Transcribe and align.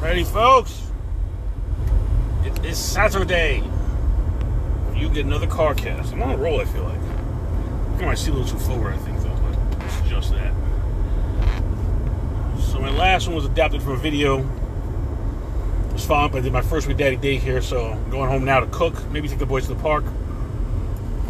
Ready, 0.00 0.24
folks? 0.24 0.82
It 2.44 2.64
is 2.66 2.76
Saturday. 2.76 3.62
You 4.94 5.08
get 5.08 5.24
another 5.24 5.46
CarCast. 5.46 6.12
I'm 6.12 6.22
on 6.22 6.32
a 6.32 6.36
roll, 6.36 6.60
I 6.60 6.66
feel 6.66 6.84
like. 6.84 7.00
I 8.00 8.04
might 8.04 8.18
see 8.18 8.30
a 8.30 8.34
little 8.34 8.46
too 8.46 8.62
forward, 8.62 8.92
I 8.92 8.98
think, 8.98 9.20
though, 9.22 9.34
but 9.34 9.84
it's 9.84 10.08
just 10.08 10.32
that. 10.32 10.52
So, 12.60 12.78
my 12.78 12.90
last 12.90 13.26
one 13.26 13.36
was 13.36 13.46
adapted 13.46 13.82
from 13.82 13.92
a 13.92 13.96
video. 13.96 14.40
It 14.40 15.92
was 15.94 16.04
fun, 16.04 16.30
but 16.30 16.38
I 16.38 16.40
did 16.42 16.52
my 16.52 16.60
first 16.60 16.86
week 16.86 16.98
daddy 16.98 17.16
daycare, 17.16 17.62
so 17.62 17.86
I'm 17.86 18.10
going 18.10 18.28
home 18.28 18.44
now 18.44 18.60
to 18.60 18.66
cook. 18.66 19.02
Maybe 19.10 19.28
take 19.28 19.38
the 19.38 19.46
boys 19.46 19.66
to 19.66 19.74
the 19.74 19.80
park. 19.80 20.04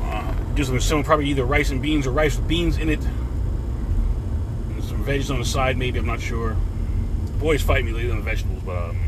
Uh, 0.02 0.32
do 0.54 0.64
something 0.64 0.80
similar, 0.80 1.04
probably 1.04 1.28
either 1.28 1.44
rice 1.44 1.70
and 1.70 1.80
beans 1.80 2.04
or 2.04 2.10
rice 2.10 2.36
with 2.36 2.48
beans 2.48 2.78
in 2.78 2.88
it. 2.88 3.00
And 4.70 4.82
some 4.82 5.04
veggies 5.04 5.30
on 5.30 5.38
the 5.38 5.44
side, 5.44 5.78
maybe, 5.78 6.00
I'm 6.00 6.06
not 6.06 6.20
sure. 6.20 6.56
Boys 7.38 7.62
fight 7.62 7.84
me 7.84 7.92
later 7.92 8.10
on 8.10 8.18
the 8.18 8.22
vegetables, 8.22 8.62
but 8.64 8.90
um, 8.90 8.98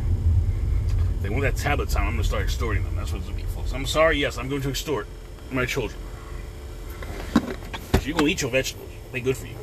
they 1.21 1.29
want 1.29 1.43
that 1.43 1.57
tablet 1.57 1.89
time, 1.89 2.09
I'm 2.09 2.17
to 2.17 2.25
start 2.25 2.43
extorting 2.43 2.85
them. 2.85 2.97
That's 2.97 3.13
what 3.13 3.19
it's 3.19 3.29
to 3.29 3.35
be, 3.35 3.43
folks. 3.43 3.73
I'm 3.73 3.87
sorry, 3.87 4.19
yes, 4.19 4.39
I'm 4.39 4.49
going 4.49 4.63
to 4.63 4.71
extort 4.71 5.07
my 5.51 5.67
children. 5.67 5.99
You're 8.05 8.15
going 8.15 8.27
to 8.27 8.33
eat 8.33 8.43
your 8.43 8.51
vegetables. 8.51 8.91
They're 9.13 9.21
good 9.21 9.37
for 9.37 9.47
you. 9.47 9.57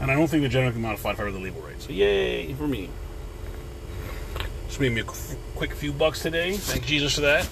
And 0.00 0.10
I 0.10 0.14
don't 0.14 0.26
think 0.26 0.42
they're 0.42 0.50
genetically 0.50 0.82
modified 0.82 1.14
if 1.14 1.20
I 1.20 1.30
the 1.30 1.38
label 1.38 1.60
right. 1.62 1.80
So, 1.80 1.92
yay 1.92 2.52
for 2.54 2.66
me. 2.66 2.90
Just 4.66 4.80
made 4.80 4.92
me 4.92 5.02
a 5.02 5.04
quick 5.54 5.72
few 5.74 5.92
bucks 5.92 6.20
today. 6.22 6.56
Thank 6.56 6.84
Jesus 6.84 7.14
for 7.14 7.20
that. 7.20 7.48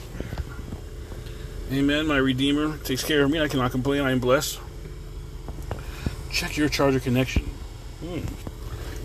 Amen. 1.70 2.06
My 2.06 2.16
Redeemer 2.16 2.78
takes 2.78 3.04
care 3.04 3.22
of 3.22 3.30
me. 3.30 3.40
I 3.40 3.46
cannot 3.46 3.70
complain. 3.70 4.02
I 4.02 4.10
am 4.10 4.18
blessed. 4.18 4.58
Check 6.32 6.56
your 6.56 6.68
charger 6.68 6.98
connection. 6.98 7.44
Hmm. 8.02 8.49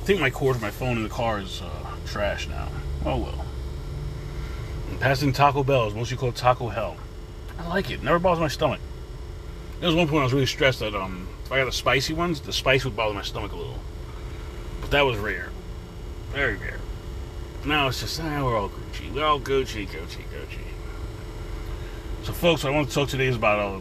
I 0.05 0.07
think 0.07 0.21
my 0.21 0.29
cord 0.29 0.55
for 0.57 0.61
my 0.61 0.69
phone 0.69 0.97
in 0.97 1.03
the 1.03 1.09
car 1.09 1.39
is 1.39 1.63
uh, 1.63 1.67
trash 2.05 2.47
now. 2.47 2.67
Oh 3.07 3.17
well. 3.17 3.43
I'm 4.91 4.99
passing 4.99 5.33
Taco 5.33 5.63
Bell, 5.63 5.87
is 5.87 5.95
most 5.95 6.11
you 6.11 6.17
call 6.17 6.31
Taco 6.31 6.67
Hell. 6.67 6.97
I 7.57 7.67
like 7.67 7.89
it. 7.89 8.03
Never 8.03 8.19
bothers 8.19 8.39
my 8.39 8.47
stomach. 8.47 8.79
There 9.79 9.87
was 9.87 9.95
one 9.95 10.07
point 10.07 10.19
I 10.19 10.23
was 10.25 10.33
really 10.33 10.45
stressed 10.45 10.81
that 10.81 10.93
um, 10.93 11.27
if 11.43 11.51
I 11.51 11.57
got 11.57 11.65
the 11.65 11.71
spicy 11.71 12.13
ones, 12.13 12.39
the 12.39 12.53
spice 12.53 12.85
would 12.85 12.95
bother 12.95 13.15
my 13.15 13.23
stomach 13.23 13.51
a 13.51 13.55
little. 13.55 13.79
But 14.79 14.91
that 14.91 15.01
was 15.01 15.17
rare. 15.17 15.49
Very 16.29 16.55
rare. 16.55 16.81
Now 17.65 17.87
it's 17.87 18.01
just, 18.01 18.21
ah, 18.21 18.45
we're 18.45 18.55
all 18.55 18.69
Gucci. 18.69 19.11
We're 19.11 19.25
all 19.25 19.39
Gucci, 19.39 19.87
Gucci, 19.87 20.21
Gucci. 20.31 20.67
So, 22.21 22.31
folks, 22.31 22.63
what 22.63 22.73
I 22.73 22.75
want 22.75 22.89
to 22.89 22.93
talk 22.93 23.09
today 23.09 23.25
is 23.25 23.37
about 23.37 23.57
uh, 23.57 23.79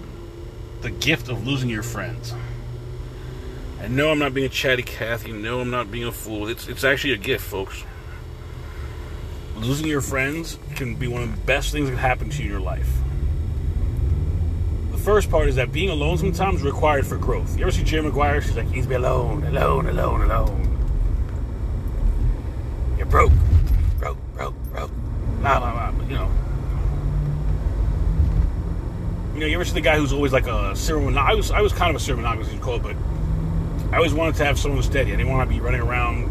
the 0.81 0.89
gift 0.89 1.29
of 1.29 1.47
losing 1.47 1.69
your 1.69 1.83
friends. 1.83 2.33
And 3.85 3.97
no, 3.97 4.11
I'm 4.11 4.19
not 4.19 4.33
being 4.33 4.47
a 4.47 4.49
chatty 4.49 4.83
Cathy. 4.83 5.31
No, 5.31 5.61
I'm 5.61 5.69
not 5.69 5.91
being 5.91 6.07
a 6.07 6.13
fool. 6.13 6.49
It's, 6.49 6.69
it's 6.69 6.85
actually 6.85 7.13
a 7.13 7.19
gift, 7.19 7.45
folks. 7.45 7.85
Losing 9.57 9.87
your 9.87 10.01
friends 10.01 10.59
can 10.75 10.95
be 10.95 11.07
one 11.07 11.23
of 11.23 11.31
the 11.31 11.41
best 11.43 11.71
things 11.71 11.91
that 11.91 11.93
can 11.93 12.01
happen 12.01 12.31
to 12.31 12.39
you 12.39 12.45
in 12.45 12.51
your 12.51 12.63
life. 12.63 12.89
The 14.91 14.97
first 14.97 15.31
part 15.31 15.49
is 15.49 15.57
that 15.57 15.71
being 15.71 15.91
alone 15.91 16.17
sometimes 16.17 16.61
is 16.61 16.63
required 16.63 17.07
for 17.07 17.19
growth. 17.19 17.59
You 17.59 17.65
ever 17.65 17.73
see 17.73 17.85
Jerry 17.85 18.05
Maguire? 18.05 18.41
She's 18.41 18.57
like, 18.57 18.69
he 18.69 18.77
needs 18.77 18.87
to 18.87 18.89
be 18.89 18.95
alone, 18.95 19.45
alone, 19.45 19.87
alone, 19.87 20.23
alone. 20.23 20.63
You're 22.97 23.05
broke, 23.05 23.33
broke, 23.99 24.17
broke, 24.35 24.55
broke. 24.73 24.91
Blah, 25.43 25.61
blah, 25.61 25.91
blah. 25.91 26.05
You 26.07 26.15
know. 26.15 26.31
You 29.35 29.41
know, 29.41 29.47
you 29.47 29.55
ever 29.57 29.65
see 29.67 29.75
the 29.75 29.83
guy 29.83 29.99
who's 29.99 30.15
always 30.15 30.33
like 30.33 30.47
a 30.47 30.75
serial 30.75 31.11
monog- 31.11 31.29
I 31.29 31.35
was, 31.35 31.51
I 31.51 31.61
was 31.61 31.75
kind 31.75 31.91
of 31.91 31.97
a 31.97 32.01
serial 32.03 32.23
monogamous, 32.23 32.51
you 32.51 32.59
call 32.61 32.77
it, 32.77 32.83
but 32.83 32.97
I 33.95 33.99
always 33.99 34.13
wanted 34.13 34.35
to 34.37 34.45
have 34.45 34.59
someone 34.59 34.83
steady. 34.83 35.13
I 35.13 35.17
didn't 35.17 35.31
want 35.31 35.49
to 35.49 35.55
be 35.55 35.61
running 35.61 35.81
around 35.81 36.29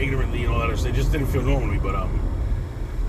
ignorantly 0.00 0.44
and 0.44 0.54
all 0.54 0.60
that 0.60 0.70
other. 0.70 0.88
It 0.88 0.94
just 0.94 1.12
didn't 1.12 1.26
feel 1.26 1.42
normal 1.42 1.68
to 1.68 1.74
me, 1.74 1.78
but, 1.78 1.94
um, 1.94 2.18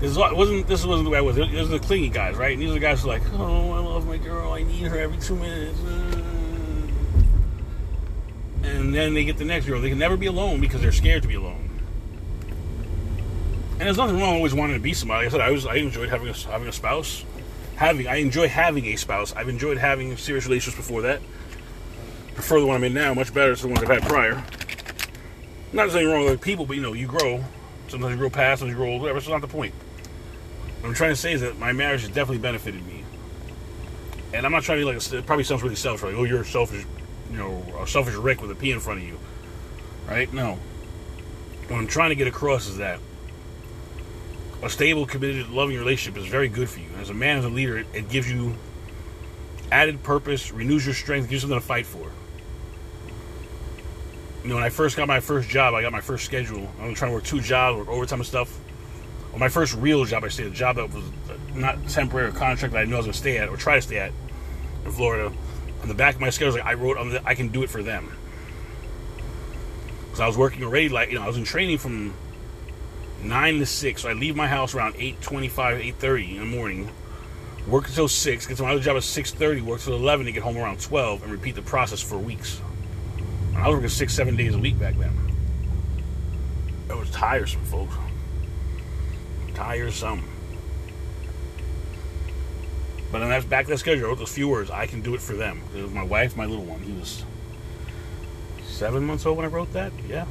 this 0.00 0.10
is- 0.10 0.18
wasn't 0.18 0.66
this 0.66 0.84
wasn't 0.84 1.06
the 1.06 1.10
way 1.10 1.16
I 1.16 1.22
was. 1.22 1.38
It 1.38 1.50
was 1.50 1.70
the 1.70 1.78
clingy 1.78 2.10
guys, 2.10 2.36
right? 2.36 2.52
And 2.52 2.60
these 2.60 2.68
are 2.68 2.74
the 2.74 2.78
guys 2.78 3.00
who 3.00 3.08
are 3.08 3.14
like, 3.14 3.22
oh, 3.32 3.72
I 3.72 3.78
love 3.78 4.06
my 4.06 4.18
girl. 4.18 4.52
I 4.52 4.64
need 4.64 4.82
her 4.82 4.98
every 4.98 5.16
two 5.16 5.34
minutes. 5.34 5.80
Uh. 5.80 6.20
And 8.64 8.94
then 8.94 9.14
they 9.14 9.24
get 9.24 9.38
the 9.38 9.46
next 9.46 9.64
girl. 9.64 9.80
They 9.80 9.88
can 9.88 9.98
never 9.98 10.18
be 10.18 10.26
alone 10.26 10.60
because 10.60 10.82
they're 10.82 10.92
scared 10.92 11.22
to 11.22 11.28
be 11.28 11.36
alone. 11.36 11.70
And 13.78 13.80
there's 13.80 13.96
nothing 13.96 14.18
wrong 14.18 14.40
with 14.40 14.52
always 14.52 14.54
wanting 14.54 14.76
to 14.76 14.82
be 14.82 14.92
somebody. 14.92 15.24
Like 15.24 15.34
I 15.34 15.38
said 15.38 15.40
I 15.40 15.50
was 15.52 15.64
I 15.64 15.76
enjoyed 15.76 16.10
having 16.10 16.28
a, 16.28 16.34
having 16.34 16.68
a 16.68 16.72
spouse. 16.72 17.24
Having 17.76 18.08
I 18.08 18.16
enjoy 18.16 18.46
having 18.48 18.84
a 18.88 18.96
spouse. 18.96 19.32
I've 19.34 19.48
enjoyed 19.48 19.78
having 19.78 20.14
serious 20.18 20.44
relationships 20.44 20.76
before 20.76 21.00
that. 21.02 21.22
Prefer 22.36 22.60
the 22.60 22.66
one 22.66 22.76
I'm 22.76 22.84
in 22.84 22.94
now 22.94 23.12
much 23.14 23.34
better 23.34 23.54
than 23.54 23.62
the 23.62 23.74
ones 23.74 23.90
I've 23.90 24.00
had 24.00 24.08
prior. 24.08 24.34
Not 25.72 25.84
there's 25.84 25.96
anything 25.96 26.12
wrong 26.12 26.24
with 26.26 26.40
people, 26.40 26.66
but 26.66 26.76
you 26.76 26.82
know 26.82 26.92
you 26.92 27.06
grow. 27.06 27.42
Sometimes 27.88 28.12
you 28.12 28.18
grow 28.18 28.30
past, 28.30 28.60
sometimes 28.60 28.78
you 28.78 28.84
grow 28.84 28.92
old, 28.92 29.00
whatever. 29.00 29.18
It's 29.18 29.26
not 29.26 29.40
the 29.40 29.48
point. 29.48 29.74
What 30.80 30.90
I'm 30.90 30.94
trying 30.94 31.12
to 31.12 31.16
say 31.16 31.32
is 31.32 31.40
that 31.40 31.58
my 31.58 31.72
marriage 31.72 32.02
has 32.02 32.10
definitely 32.10 32.38
benefited 32.38 32.86
me. 32.86 33.04
And 34.34 34.44
I'm 34.44 34.52
not 34.52 34.62
trying 34.62 34.78
to 34.78 34.86
be 34.86 34.92
like, 34.92 35.12
it 35.12 35.26
probably 35.26 35.44
sounds 35.44 35.62
really 35.62 35.76
selfish, 35.76 36.04
like, 36.04 36.14
oh, 36.14 36.24
you're 36.24 36.42
a 36.42 36.44
selfish, 36.44 36.84
you 37.30 37.38
know, 37.38 37.64
a 37.80 37.86
selfish 37.86 38.14
Rick 38.14 38.42
with 38.42 38.50
a 38.50 38.54
P 38.54 38.70
in 38.70 38.80
front 38.80 39.00
of 39.00 39.06
you. 39.06 39.18
Right? 40.06 40.30
No. 40.32 40.58
What 41.68 41.78
I'm 41.78 41.86
trying 41.86 42.10
to 42.10 42.16
get 42.16 42.28
across 42.28 42.68
is 42.68 42.76
that 42.76 43.00
a 44.62 44.68
stable, 44.68 45.06
committed, 45.06 45.48
loving 45.48 45.78
relationship 45.78 46.20
is 46.22 46.28
very 46.28 46.48
good 46.48 46.68
for 46.68 46.80
you. 46.80 46.88
As 47.00 47.08
a 47.10 47.14
man, 47.14 47.38
as 47.38 47.44
a 47.44 47.48
leader, 47.48 47.78
it, 47.78 47.86
it 47.94 48.08
gives 48.08 48.30
you 48.30 48.54
added 49.72 50.02
purpose, 50.02 50.52
renews 50.52 50.84
your 50.84 50.94
strength, 50.94 51.24
gives 51.24 51.42
you 51.42 51.48
something 51.48 51.60
to 51.60 51.66
fight 51.66 51.86
for. 51.86 52.10
You 54.46 54.50
know, 54.50 54.58
when 54.58 54.64
I 54.64 54.68
first 54.68 54.96
got 54.96 55.08
my 55.08 55.18
first 55.18 55.48
job, 55.48 55.74
I 55.74 55.82
got 55.82 55.90
my 55.90 56.00
first 56.00 56.24
schedule. 56.24 56.70
I 56.80 56.86
was 56.86 56.96
trying 56.96 57.10
to 57.10 57.16
work 57.16 57.24
two 57.24 57.40
jobs, 57.40 57.78
work 57.78 57.88
overtime 57.88 58.20
and 58.20 58.26
stuff. 58.28 58.56
Well, 59.30 59.40
my 59.40 59.48
first 59.48 59.74
real 59.74 60.04
job, 60.04 60.22
I 60.22 60.28
stayed 60.28 60.46
a 60.46 60.50
job 60.50 60.76
that 60.76 60.88
was 60.94 61.02
not 61.52 61.88
temporary 61.88 62.28
or 62.28 62.30
contract 62.30 62.72
that 62.72 62.78
I 62.78 62.84
knew 62.84 62.94
I 62.94 62.98
was 62.98 63.06
going 63.06 63.14
to 63.14 63.18
stay 63.18 63.38
at 63.38 63.48
or 63.48 63.56
try 63.56 63.74
to 63.74 63.82
stay 63.82 63.98
at 63.98 64.12
in 64.84 64.92
Florida. 64.92 65.34
On 65.82 65.88
the 65.88 65.94
back 65.94 66.14
of 66.14 66.20
my 66.20 66.30
schedule, 66.30 66.52
like 66.52 66.64
I 66.64 66.74
wrote, 66.74 66.96
on 66.96 67.10
the, 67.10 67.26
I 67.26 67.34
can 67.34 67.48
do 67.48 67.64
it 67.64 67.70
for 67.70 67.82
them. 67.82 68.16
Because 70.04 70.20
I 70.20 70.28
was 70.28 70.38
working 70.38 70.62
already, 70.62 70.90
like 70.90 71.08
you 71.08 71.16
know, 71.16 71.24
I 71.24 71.26
was 71.26 71.38
in 71.38 71.42
training 71.42 71.78
from 71.78 72.14
nine 73.24 73.58
to 73.58 73.66
six. 73.66 74.02
So 74.02 74.10
I 74.10 74.12
leave 74.12 74.36
my 74.36 74.46
house 74.46 74.76
around 74.76 74.94
8.25, 74.94 75.50
8.30 75.94 76.30
in 76.34 76.38
the 76.38 76.44
morning. 76.44 76.88
Work 77.66 77.88
until 77.88 78.06
six. 78.06 78.46
Get 78.46 78.58
to 78.58 78.62
my 78.62 78.70
other 78.70 78.80
job 78.80 78.96
at 78.96 79.02
six 79.02 79.32
thirty. 79.32 79.60
Work 79.60 79.80
till 79.80 79.94
eleven 79.94 80.24
to 80.26 80.30
get 80.30 80.44
home 80.44 80.56
around 80.56 80.80
twelve, 80.80 81.24
and 81.24 81.32
repeat 81.32 81.56
the 81.56 81.62
process 81.62 82.00
for 82.00 82.16
weeks. 82.16 82.60
I 83.56 83.68
was 83.68 83.76
working 83.76 83.88
six, 83.88 84.14
seven 84.14 84.36
days 84.36 84.54
a 84.54 84.58
week 84.58 84.78
back 84.78 84.96
then. 84.96 85.12
It 86.88 86.96
was 86.96 87.10
tiresome, 87.10 87.64
folks. 87.64 87.94
Tiresome. 89.54 90.22
But 93.10 93.20
then 93.20 93.28
that's 93.28 93.44
back 93.44 93.64
to 93.66 93.70
that 93.72 93.78
schedule. 93.78 94.06
I 94.06 94.08
wrote 94.08 94.18
those 94.18 94.32
few 94.32 94.48
words. 94.48 94.70
I 94.70 94.86
can 94.86 95.00
do 95.00 95.14
it 95.14 95.20
for 95.20 95.34
them. 95.34 95.62
It 95.74 95.82
was 95.82 95.90
my 95.90 96.02
wife, 96.02 96.36
my 96.36 96.44
little 96.44 96.64
one. 96.64 96.80
He 96.80 96.92
was 96.92 97.24
seven 98.64 99.04
months 99.04 99.24
old 99.26 99.36
when 99.36 99.46
I 99.46 99.48
wrote 99.48 99.72
that. 99.72 99.92
Yeah. 100.08 100.26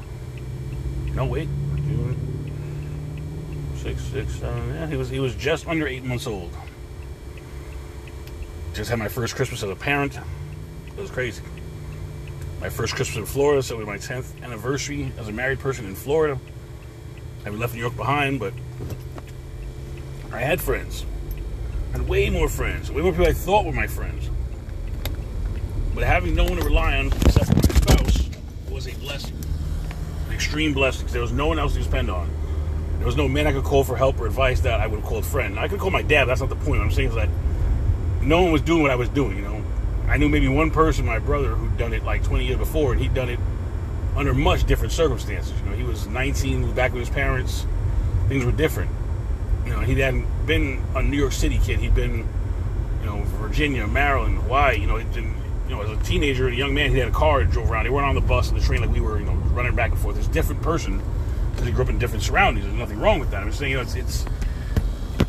No, 1.14 1.26
wait. 1.26 1.50
Six, 3.78 4.02
six, 4.02 4.34
seven. 4.36 4.70
Yeah, 4.70 4.88
he 4.88 4.96
was 4.96 5.10
he 5.10 5.20
was 5.20 5.36
just 5.36 5.68
under 5.68 5.88
eight 5.88 6.04
months 6.04 6.28
old. 6.28 6.52
Just 8.74 8.90
had 8.90 9.00
my 9.00 9.08
first 9.08 9.36
Christmas 9.36 9.64
as 9.64 9.70
a 9.70 9.76
parent. 9.76 10.18
It 10.98 11.02
was 11.02 11.12
crazy. 11.12 11.44
My 12.62 12.70
first 12.70 12.96
Christmas 12.96 13.18
in 13.18 13.26
Florida, 13.26 13.62
so 13.62 13.76
it 13.76 13.78
was 13.80 13.88
my 13.88 13.98
tenth 13.98 14.42
anniversary 14.44 15.12
as 15.18 15.28
a 15.28 15.32
married 15.32 15.60
person 15.60 15.86
in 15.86 15.96
Florida. 15.96 16.40
I 17.46 17.50
left 17.50 17.74
New 17.74 17.80
York 17.80 17.96
behind, 17.96 18.40
but 18.40 18.54
I 20.32 20.40
had 20.40 20.60
friends. 20.60 21.06
I 21.94 21.98
had 21.98 22.08
way 22.08 22.30
more 22.30 22.50
friends. 22.50 22.92
Way 22.92 23.02
more 23.04 23.12
people 23.12 23.28
I 23.28 23.34
thought 23.34 23.66
were 23.66 23.72
my 23.72 23.88
friends. 23.88 24.30
But 25.94 26.04
having 26.04 26.36
no 26.36 26.44
one 26.44 26.58
to 26.58 26.64
rely 26.64 26.98
on 26.98 27.08
except 27.08 27.46
for 27.46 27.56
my 27.56 27.62
spouse 27.62 28.30
was 28.70 28.88
a 28.88 28.94
blessing. 28.96 29.38
An 30.28 30.34
extreme 30.34 30.74
blessing. 30.74 31.08
There 31.08 31.22
was 31.22 31.32
no 31.32 31.48
one 31.48 31.60
else 31.60 31.76
to 31.76 31.84
depend 31.84 32.10
on. 32.10 32.30
There 32.98 33.06
was 33.06 33.16
no 33.16 33.28
man 33.28 33.46
I 33.46 33.52
could 33.52 33.64
call 33.64 33.84
for 33.84 33.96
help 33.96 34.20
or 34.20 34.26
advice 34.26 34.62
that 34.62 34.82
I 34.82 34.88
would 34.88 35.00
have 35.02 35.08
called 35.08 35.26
friend. 35.26 35.60
I 35.60 35.68
could 35.68 35.80
call 35.80 35.92
my 35.92 36.02
dad, 36.02 36.26
but 36.26 36.30
that's 36.30 36.42
not 36.42 36.50
the 36.50 36.56
point. 36.56 36.80
What 36.80 36.82
I'm 36.82 36.92
saying 36.92 37.10
is 37.10 37.16
that 37.16 37.30
no 38.22 38.42
one 38.42 38.52
was 38.52 38.62
doing 38.62 38.82
what 38.82 38.92
I 38.92 38.96
was 38.96 39.10
doing, 39.10 39.38
you 39.38 39.44
know. 39.44 39.64
I 40.16 40.18
knew 40.18 40.30
maybe 40.30 40.48
one 40.48 40.72
person, 40.72 41.06
my 41.06 41.20
brother, 41.20 41.50
who'd 41.50 41.78
done 41.78 41.92
it 41.92 42.06
like 42.06 42.24
20 42.24 42.46
years 42.46 42.58
before, 42.58 42.94
and 42.94 43.02
he'd 43.02 43.14
done 43.14 43.28
it 43.28 43.38
under 44.16 44.34
much 44.34 44.64
different 44.64 44.94
circumstances. 44.94 45.52
You 45.60 45.70
know, 45.70 45.76
he 45.76 45.84
was 45.84 46.08
19, 46.08 46.62
was 46.62 46.72
back 46.72 46.94
with 46.94 47.02
his 47.02 47.10
parents. 47.10 47.66
Things 48.30 48.46
were 48.46 48.54
different. 48.54 48.92
You 49.66 49.72
know, 49.72 49.82
he 49.82 49.94
hadn't 50.00 50.26
been 50.46 50.82
a 50.96 51.04
New 51.04 51.18
York 51.18 51.34
City 51.34 51.60
kid. 51.62 51.80
He'd 51.80 51.94
been, 51.94 52.20
you 53.02 53.06
know, 53.06 53.24
Virginia, 53.42 53.86
Maryland, 53.88 54.38
Hawaii. 54.38 54.80
You 54.80 54.88
know, 54.88 54.96
he 54.96 55.04
didn't, 55.04 55.36
you 55.68 55.76
know, 55.76 55.82
as 55.82 55.90
a 55.90 56.02
teenager, 56.02 56.48
a 56.48 56.56
young 56.56 56.74
man, 56.74 56.92
he 56.92 56.98
had 56.98 57.10
a 57.10 57.12
car 57.12 57.42
and 57.42 57.52
drove 57.52 57.70
around. 57.70 57.84
He 57.84 57.92
weren't 57.92 58.08
on 58.08 58.16
the 58.16 58.22
bus 58.22 58.50
and 58.50 58.58
the 58.58 58.64
train 58.64 58.80
like 58.80 58.94
we 58.94 59.02
were, 59.02 59.20
you 59.20 59.26
know, 59.26 59.34
running 59.34 59.76
back 59.76 59.92
and 59.92 60.00
forth. 60.00 60.18
It's 60.18 60.30
different 60.30 60.62
person 60.62 61.02
because 61.52 61.66
he 61.66 61.74
grew 61.74 61.84
up 61.84 61.90
in 61.90 62.00
different 62.00 62.24
surroundings. 62.24 62.66
There's 62.66 62.80
nothing 62.80 63.02
wrong 63.02 63.20
with 63.20 63.32
that. 63.32 63.42
I'm 63.42 63.48
just 63.48 63.60
saying, 63.60 63.72
you 63.72 63.78
know, 63.80 63.84
it's, 63.84 63.96
it's 63.96 64.26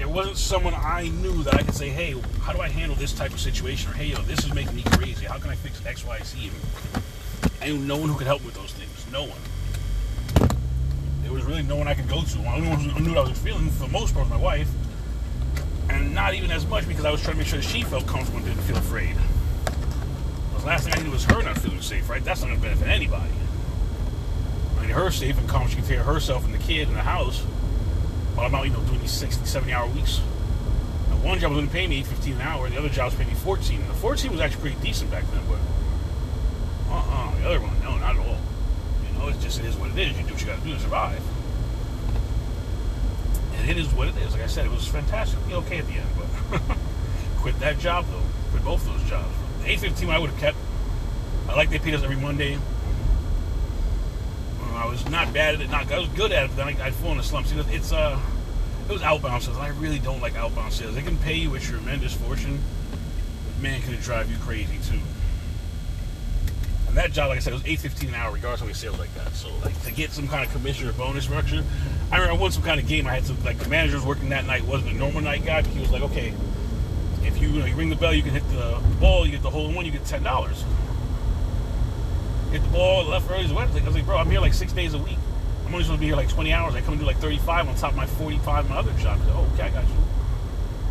there 0.07 0.15
wasn't 0.15 0.37
someone 0.37 0.73
I 0.73 1.09
knew 1.09 1.43
that 1.43 1.55
I 1.55 1.65
could 1.65 1.75
say, 1.75 1.89
hey, 1.89 2.15
how 2.41 2.53
do 2.53 2.61
I 2.61 2.69
handle 2.69 2.97
this 2.97 3.13
type 3.13 3.33
of 3.33 3.41
situation? 3.41 3.91
Or 3.91 3.95
hey, 3.95 4.07
yo, 4.07 4.23
this 4.23 4.45
is 4.45 4.55
making 4.55 4.77
me 4.77 4.85
crazy. 4.85 5.27
How 5.27 5.37
can 5.37 5.51
I 5.51 5.57
fix 5.57 5.85
X, 5.85 6.05
Y, 6.05 6.21
Z? 6.23 6.51
I 7.61 7.67
knew 7.67 7.79
no 7.79 7.97
one 7.97 8.09
who 8.09 8.17
could 8.17 8.29
help 8.29 8.45
with 8.45 8.55
those 8.55 8.73
things. 8.73 9.05
No 9.11 9.25
one. 9.25 10.53
There 11.25 11.33
was 11.33 11.43
really 11.43 11.65
no 11.65 11.75
one 11.75 11.89
I 11.89 11.95
could 11.95 12.09
go 12.09 12.23
to. 12.23 12.39
The 12.39 12.49
only 12.49 12.69
one 12.69 12.79
who 12.79 13.01
knew 13.01 13.15
what 13.17 13.27
I 13.27 13.29
was 13.31 13.39
feeling 13.41 13.69
for 13.69 13.87
the 13.87 13.91
most 13.91 14.15
part 14.15 14.31
was 14.31 14.39
my 14.39 14.41
wife. 14.41 14.69
And 15.89 16.15
not 16.15 16.35
even 16.35 16.53
as 16.53 16.65
much 16.67 16.87
because 16.87 17.05
I 17.05 17.11
was 17.11 17.21
trying 17.21 17.35
to 17.35 17.39
make 17.39 17.49
sure 17.49 17.61
she 17.61 17.83
felt 17.83 18.07
comfortable 18.07 18.39
and 18.39 18.47
didn't 18.47 18.63
feel 18.63 18.77
afraid. 18.77 19.17
The 20.57 20.67
last 20.67 20.85
thing 20.85 20.93
I 20.93 20.99
needed 20.99 21.13
was 21.13 21.25
her 21.25 21.43
not 21.43 21.59
feeling 21.59 21.83
safe, 21.83 22.09
right? 22.09 22.23
That's 22.23 22.43
not 22.43 22.47
going 22.47 22.61
to 22.61 22.63
benefit 22.63 22.87
anybody. 22.87 23.33
I 24.79 24.87
need 24.87 24.93
her 24.93 25.11
safe 25.11 25.37
and 25.37 25.49
calm. 25.49 25.67
She 25.67 25.75
can 25.75 25.85
take 25.85 25.95
care 25.95 26.01
of 26.03 26.07
herself 26.07 26.45
and 26.45 26.55
the 26.55 26.59
kid 26.59 26.87
in 26.87 26.95
the 26.95 27.03
house 27.03 27.45
while 28.37 28.47
I'm 28.47 28.55
out, 28.55 28.67
you 28.67 28.73
know, 28.73 28.81
doing 28.81 29.01
these 29.01 29.13
60, 29.13 29.47
70 29.47 29.73
hour 29.73 29.89
weeks. 29.89 30.21
And 31.11 31.25
one 31.25 31.39
job 31.39 31.51
was 31.51 31.59
only 31.59 31.71
paying 31.71 31.89
me 31.89 32.03
15 32.03 32.35
an 32.35 32.41
hour, 32.43 32.69
the 32.69 32.77
other 32.77 32.91
job 32.91 33.07
was 33.07 33.15
paying 33.15 33.31
me 33.31 33.35
14. 33.35 33.81
And 33.81 33.91
the 33.91 33.95
14 33.95 34.31
was 34.31 34.41
actually 34.41 34.61
pretty 34.61 34.81
decent 34.83 35.11
back 35.11 35.25
then, 35.31 35.43
but 35.49 35.59
uh-uh, 36.93 37.41
the 37.41 37.47
other 37.47 37.61
one, 37.61 37.81
no, 37.83 37.97
not 37.97 38.15
at 38.15 38.27
all. 38.27 38.37
You 39.07 39.19
know, 39.19 39.29
it's 39.29 39.43
just, 39.43 39.59
it 39.59 39.65
is 39.65 39.77
what 39.77 39.91
it 39.91 39.99
is. 39.99 40.17
You 40.19 40.25
do 40.25 40.35
what 40.35 40.41
you 40.41 40.47
got 40.47 40.59
to 40.59 40.65
do 40.65 40.75
to 40.75 40.81
survive. 40.81 41.23
And 43.55 43.71
it 43.71 43.79
is 43.79 43.89
what 43.95 44.09
it 44.09 44.17
is. 44.19 44.33
Like 44.33 44.43
I 44.43 44.47
said, 44.47 44.67
it 44.67 44.71
was 44.73 44.87
fantastic. 44.87 45.39
Be 45.49 45.55
okay 45.55 45.79
at 45.79 45.87
the 45.87 45.95
end, 45.95 46.09
but 46.51 46.61
quit 47.39 47.59
that 47.61 47.79
job, 47.79 48.05
though. 48.11 48.23
Quit 48.51 48.65
both 48.65 48.85
those 48.85 49.03
jobs. 49.09 49.35
The 49.63 49.71
815 49.71 50.11
I 50.11 50.19
would 50.19 50.31
have 50.31 50.39
kept. 50.39 50.59
I 51.49 51.55
like 51.55 51.71
they 51.71 51.79
paid 51.79 51.95
us 51.95 52.03
every 52.03 52.17
Monday. 52.17 52.59
I 54.77 54.87
was 54.87 55.09
not 55.09 55.33
bad 55.33 55.55
at 55.55 55.61
it. 55.61 55.71
Not 55.71 55.91
I 55.91 55.99
was 55.99 56.09
good 56.11 56.33
at 56.33 56.45
it, 56.45 56.49
but 56.49 56.57
then 56.57 56.69
I, 56.69 56.87
I'd 56.87 56.95
fall 56.95 57.13
in 57.13 57.19
the. 57.19 57.47
You 57.51 57.57
know, 57.57 57.69
it's 57.69 57.93
uh, 57.93 58.21
it 58.89 58.93
was 58.93 59.03
outbound 59.03 59.43
sales. 59.43 59.59
I 59.59 59.69
really 59.69 59.99
don't 59.99 60.21
like 60.21 60.37
outbound 60.37 60.73
sales. 60.73 60.95
They 60.95 61.03
can 61.03 61.19
pay 61.19 61.35
you 61.35 61.55
a 61.55 61.61
tremendous 61.61 62.15
fortune, 62.15 62.61
but 63.47 63.63
man, 63.63 63.81
can 63.83 63.95
it 63.95 64.01
drive 64.01 64.31
you 64.31 64.37
crazy 64.39 64.79
too. 64.89 65.01
And 66.89 66.97
that 66.97 67.13
job, 67.13 67.29
like 67.31 67.39
I 67.39 67.41
said, 67.41 67.53
was 67.53 67.65
eight 67.67 67.81
fifteen 67.81 68.11
an 68.11 68.15
hour, 68.15 68.33
regardless 68.33 68.61
of 68.61 68.69
any 68.69 68.75
sales 68.75 68.99
like 68.99 69.13
that. 69.15 69.35
So 69.35 69.49
like 69.65 69.81
to 69.83 69.93
get 69.93 70.11
some 70.11 70.29
kind 70.29 70.45
of 70.45 70.53
commission 70.53 70.89
or 70.89 70.93
bonus 70.93 71.25
structure, 71.25 71.65
I 72.13 72.17
remember 72.17 72.39
I 72.39 72.41
won 72.41 72.53
some 72.53 72.63
kind 72.63 72.81
of 72.81 72.87
game. 72.87 73.07
I 73.07 73.15
had 73.15 73.25
some 73.25 73.43
like 73.45 73.59
the 73.59 73.69
manager 73.69 73.97
was 73.97 74.05
working 74.05 74.29
that 74.29 74.47
night 74.47 74.65
wasn't 74.65 74.93
a 74.93 74.95
normal 74.95 75.21
night 75.21 75.45
guy, 75.45 75.63
but 75.63 75.71
he 75.73 75.81
was 75.81 75.91
like, 75.91 76.03
okay, 76.03 76.33
if 77.23 77.41
you, 77.41 77.49
you, 77.49 77.59
know, 77.59 77.67
you 77.67 77.75
ring 77.75 77.91
the 77.91 77.97
bell, 77.97 78.15
you 78.15 78.23
can 78.23 78.33
hit 78.33 78.49
the 78.51 78.81
ball, 79.01 79.27
you 79.27 79.33
get 79.33 79.43
the 79.43 79.51
hole 79.51 79.69
in 79.69 79.75
one, 79.75 79.85
you 79.85 79.91
get 79.91 80.05
ten 80.05 80.23
dollars. 80.23 80.65
Hit 82.51 82.63
the 82.63 82.69
ball 82.69 83.05
left 83.05 83.31
early 83.31 83.53
Wednesday. 83.53 83.81
I 83.81 83.85
was 83.85 83.95
like, 83.95 84.07
bro, 84.07 84.17
I'm 84.17 84.31
here 84.31 84.41
like 84.41 84.55
six 84.55 84.73
days 84.73 84.95
a 84.95 84.99
week. 84.99 85.19
I'm 85.67 85.73
only 85.75 85.85
supposed 85.85 85.99
to 85.99 86.01
be 86.01 86.07
here 86.07 86.17
like 86.17 86.29
20 86.29 86.53
hours. 86.53 86.75
I 86.75 86.81
come 86.81 86.93
and 86.93 87.01
do 87.01 87.07
like 87.07 87.19
35 87.19 87.69
on 87.69 87.75
top 87.75 87.91
of 87.91 87.97
my 87.97 88.07
45 88.07 88.71
my 88.71 88.77
other 88.77 88.93
job. 88.95 89.19
Like, 89.21 89.35
oh, 89.35 89.51
okay, 89.55 89.65
I 89.65 89.71
got 89.71 89.85
you. 89.85 89.95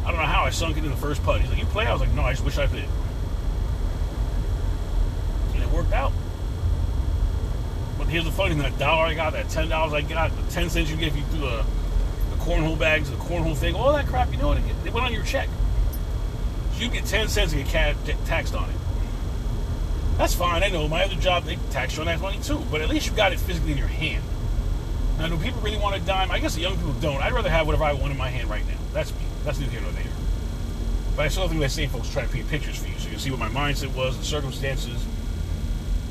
I 0.05 0.11
don't 0.11 0.19
know 0.19 0.27
how 0.27 0.43
I 0.43 0.49
sunk 0.49 0.77
it 0.77 0.83
in 0.83 0.89
the 0.91 0.97
first 0.97 1.23
putt. 1.23 1.41
He's 1.41 1.49
like, 1.49 1.59
you 1.59 1.65
play? 1.65 1.85
I 1.85 1.93
was 1.93 2.01
like, 2.01 2.11
no, 2.11 2.23
I 2.23 2.33
just 2.33 2.43
wish 2.43 2.57
I 2.57 2.65
did. 2.65 2.85
And 5.53 5.63
it 5.63 5.69
worked 5.69 5.93
out. 5.93 6.11
But 7.97 8.07
here's 8.07 8.25
the 8.25 8.31
funny 8.31 8.51
thing: 8.53 8.59
that 8.61 8.77
dollar 8.77 9.05
I 9.05 9.13
got, 9.13 9.33
that 9.33 9.49
ten 9.49 9.69
dollars 9.69 9.93
I 9.93 10.01
got, 10.01 10.35
the 10.35 10.51
ten 10.51 10.69
cents 10.69 10.89
you 10.89 10.97
get 10.97 11.07
if 11.07 11.15
you 11.15 11.23
do 11.31 11.39
the, 11.39 11.65
the 12.31 12.35
cornhole 12.37 12.77
bags, 12.77 13.09
the 13.09 13.15
cornhole 13.15 13.55
thing, 13.55 13.73
all 13.73 13.93
that 13.93 14.05
crap. 14.05 14.31
You 14.31 14.37
know 14.37 14.49
what? 14.49 14.57
I 14.57 14.61
get? 14.61 14.75
It 14.85 14.93
went 14.93 15.05
on 15.05 15.13
your 15.13 15.23
check. 15.23 15.49
So 16.73 16.83
you 16.83 16.89
get 16.89 17.05
ten 17.05 17.27
cents 17.29 17.53
and 17.53 17.65
get 17.65 18.25
taxed 18.25 18.53
on 18.53 18.69
it. 18.69 18.75
That's 20.17 20.33
fine. 20.33 20.63
I 20.63 20.69
know 20.69 20.87
my 20.87 21.03
other 21.03 21.15
job 21.15 21.43
they 21.43 21.57
tax 21.71 21.95
you 21.95 22.01
on 22.01 22.07
that 22.07 22.21
money 22.21 22.39
too, 22.41 22.61
but 22.71 22.81
at 22.81 22.89
least 22.89 23.07
you 23.07 23.13
got 23.13 23.33
it 23.33 23.39
physically 23.39 23.73
in 23.73 23.77
your 23.77 23.87
hand. 23.87 24.23
Now, 25.17 25.27
do 25.27 25.37
people 25.37 25.61
really 25.61 25.77
want 25.77 25.95
a 25.95 25.99
dime? 25.99 26.31
I 26.31 26.39
guess 26.39 26.55
the 26.55 26.61
young 26.61 26.75
people 26.75 26.93
don't. 26.93 27.21
I'd 27.21 27.33
rather 27.33 27.49
have 27.49 27.65
whatever 27.67 27.83
I 27.83 27.93
want 27.93 28.11
in 28.11 28.17
my 28.17 28.29
hand 28.29 28.49
right 28.49 28.65
now. 28.67 28.77
That's 28.93 29.11
me. 29.11 29.25
That's 29.43 29.59
neither 29.59 29.71
here 29.71 29.81
nor 29.81 29.91
there. 29.91 30.03
But 31.15 31.25
I 31.25 31.27
still 31.29 31.47
think 31.47 31.61
that 31.61 31.71
same 31.71 31.89
folks 31.89 32.09
try 32.09 32.23
to 32.23 32.29
paint 32.29 32.49
pictures 32.49 32.77
for 32.77 32.87
you, 32.87 32.97
so 32.97 33.05
you 33.05 33.11
can 33.11 33.19
see 33.19 33.31
what 33.31 33.39
my 33.39 33.49
mindset 33.49 33.95
was, 33.95 34.17
the 34.17 34.25
circumstances. 34.25 35.05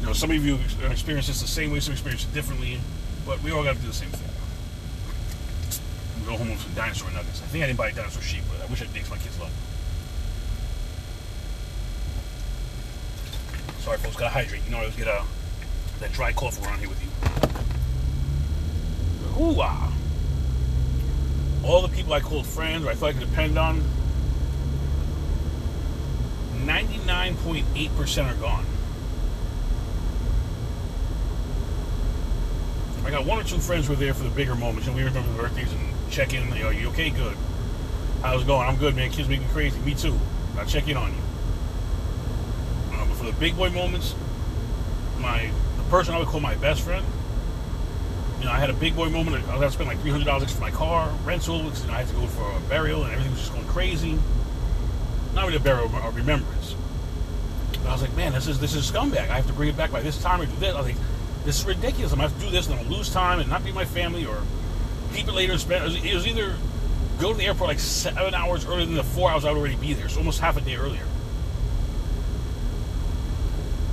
You 0.01 0.07
know, 0.07 0.13
some 0.13 0.31
of 0.31 0.45
you 0.45 0.59
experience 0.91 1.27
this 1.27 1.41
the 1.41 1.47
same 1.47 1.73
way, 1.73 1.81
some 1.81 1.93
experience 1.93 2.25
it 2.25 2.33
differently, 2.33 2.81
but 3.27 3.43
we 3.43 3.53
all 3.53 3.65
got 3.65 3.77
to 3.77 3.83
do 3.83 3.89
the 3.89 3.95
same 3.95 4.11
thing. 4.11 4.31
Go 6.27 6.39
home 6.39 6.51
with 6.51 6.61
some 6.61 6.73
dinosaur 6.75 7.11
nuggets. 7.11 7.43
I 7.43 7.47
think 7.47 7.65
I 7.65 7.67
didn't 7.67 7.79
buy 7.79 7.89
a 7.89 7.93
dinosaur 7.93 8.23
sheep, 8.23 8.45
but 8.51 8.67
I 8.67 8.71
wish 8.71 8.81
I'd 8.81 8.93
make 8.95 9.09
my 9.11 9.19
kids 9.19 9.39
love 9.39 9.51
Sorry, 13.85 13.99
folks, 13.99 14.17
gotta 14.17 14.31
hydrate. 14.31 14.63
You 14.65 14.71
know, 14.71 14.79
I 14.79 14.81
always 14.81 14.97
get 14.97 15.09
a 15.09 15.23
that 16.01 16.11
dry 16.15 16.33
cough 16.33 16.59
around 16.65 16.79
here 16.79 16.89
with 16.89 17.03
you. 17.03 17.11
Ooh, 19.45 19.61
ah. 19.61 19.93
All 21.63 21.83
the 21.83 21.95
people 21.95 22.15
I 22.15 22.21
called 22.21 22.47
friends 22.47 22.87
or 22.87 22.89
I 22.89 22.95
thought 22.95 23.11
I 23.11 23.13
could 23.13 23.29
depend 23.29 23.59
on, 23.59 23.83
99.8% 26.65 28.25
are 28.25 28.41
gone. 28.41 28.65
I 33.05 33.11
got 33.11 33.27
one 33.27 33.39
or 33.39 33.45
two 33.45 33.59
friends 33.59 33.87
who 33.87 33.93
were 33.93 33.99
there 33.99 34.15
for 34.15 34.25
the 34.25 34.31
bigger 34.31 34.55
moments, 34.55 34.87
and 34.87 34.97
we 34.97 35.03
remember 35.03 35.31
the 35.31 35.43
birthdays 35.43 35.71
and 35.71 36.11
check 36.11 36.33
in. 36.33 36.49
Know, 36.49 36.71
you 36.71 36.89
okay? 36.89 37.11
Good. 37.11 37.37
How's 38.23 38.45
it 38.45 38.47
going? 38.47 38.67
I'm 38.67 38.77
good, 38.77 38.97
man. 38.97 39.11
Kids 39.11 39.29
making 39.29 39.49
crazy. 39.49 39.79
Me 39.81 39.95
too. 39.95 40.19
I'll 40.57 40.65
check 40.65 40.89
in 40.89 40.97
on 40.97 41.13
you 41.13 41.34
for 43.25 43.33
the 43.33 43.41
big 43.41 43.57
boy 43.57 43.71
moments, 43.71 44.15
my 45.19 45.51
the 45.77 45.83
person 45.85 46.15
I 46.15 46.19
would 46.19 46.29
call 46.29 46.41
my 46.41 46.55
best 46.57 46.83
friend. 46.83 47.05
You 48.39 48.47
know, 48.47 48.53
I 48.53 48.59
had 48.59 48.69
a 48.69 48.75
big 48.75 48.95
boy 48.95 49.09
moment. 49.09 49.49
I 49.49 49.57
was 49.57 49.69
to 49.69 49.71
spend 49.73 49.89
like 49.89 50.01
three 50.01 50.11
hundred 50.11 50.27
dollars 50.27 50.53
for 50.53 50.61
my 50.61 50.71
car 50.71 51.11
rental 51.25 51.63
because 51.63 51.89
I 51.89 52.03
had 52.03 52.09
to 52.09 52.15
go 52.15 52.27
for 52.27 52.51
a 52.51 52.61
burial 52.69 53.03
and 53.05 53.13
everything 53.13 53.33
was 53.33 53.41
just 53.41 53.53
going 53.53 53.67
crazy. 53.67 54.19
Not 55.35 55.45
really 55.45 55.57
a 55.57 55.61
burial, 55.61 55.89
a 55.89 56.11
remembrance. 56.11 56.77
But 57.73 57.89
I 57.89 57.93
was 57.93 58.03
like, 58.03 58.15
man, 58.15 58.33
this 58.33 58.47
is 58.47 58.61
this 58.61 58.75
is 58.75 58.91
scumbag. 58.91 59.31
I 59.31 59.37
have 59.37 59.47
to 59.47 59.53
bring 59.53 59.69
it 59.69 59.77
back 59.77 59.91
by 59.91 60.03
this 60.03 60.21
time 60.21 60.41
or 60.41 60.47
do 60.47 60.57
this. 60.57 60.75
I 60.75 60.79
was 60.79 60.87
like, 60.87 60.97
this 61.45 61.61
is 61.61 61.67
ridiculous. 61.67 62.13
I'm 62.13 62.19
gonna 62.19 62.29
have 62.29 62.39
to 62.39 62.45
do 62.45 62.51
this 62.51 62.67
and 62.67 62.75
I'm 62.75 62.85
gonna 62.85 62.97
lose 62.97 63.11
time 63.11 63.41
and 63.41 63.49
not 63.49 63.65
be 63.65 63.73
my 63.73 63.85
family 63.85 64.27
or 64.27 64.43
keep 65.15 65.29
it 65.29 65.33
later 65.33 65.53
and 65.53 65.61
spend. 65.61 65.85
It 66.05 66.15
was 66.15 66.27
either 66.27 66.57
go 67.19 67.33
to 67.33 67.39
the 67.39 67.45
airport 67.45 67.69
like 67.69 67.79
seven 67.79 68.35
hours 68.35 68.67
earlier 68.67 68.85
than 68.85 68.97
the 68.97 69.05
four 69.05 69.31
hours 69.31 69.45
I 69.45 69.53
would 69.53 69.59
already 69.59 69.77
be 69.77 69.95
there, 69.95 70.09
so 70.09 70.19
almost 70.19 70.41
half 70.41 70.57
a 70.57 70.61
day 70.61 70.75
earlier 70.75 71.07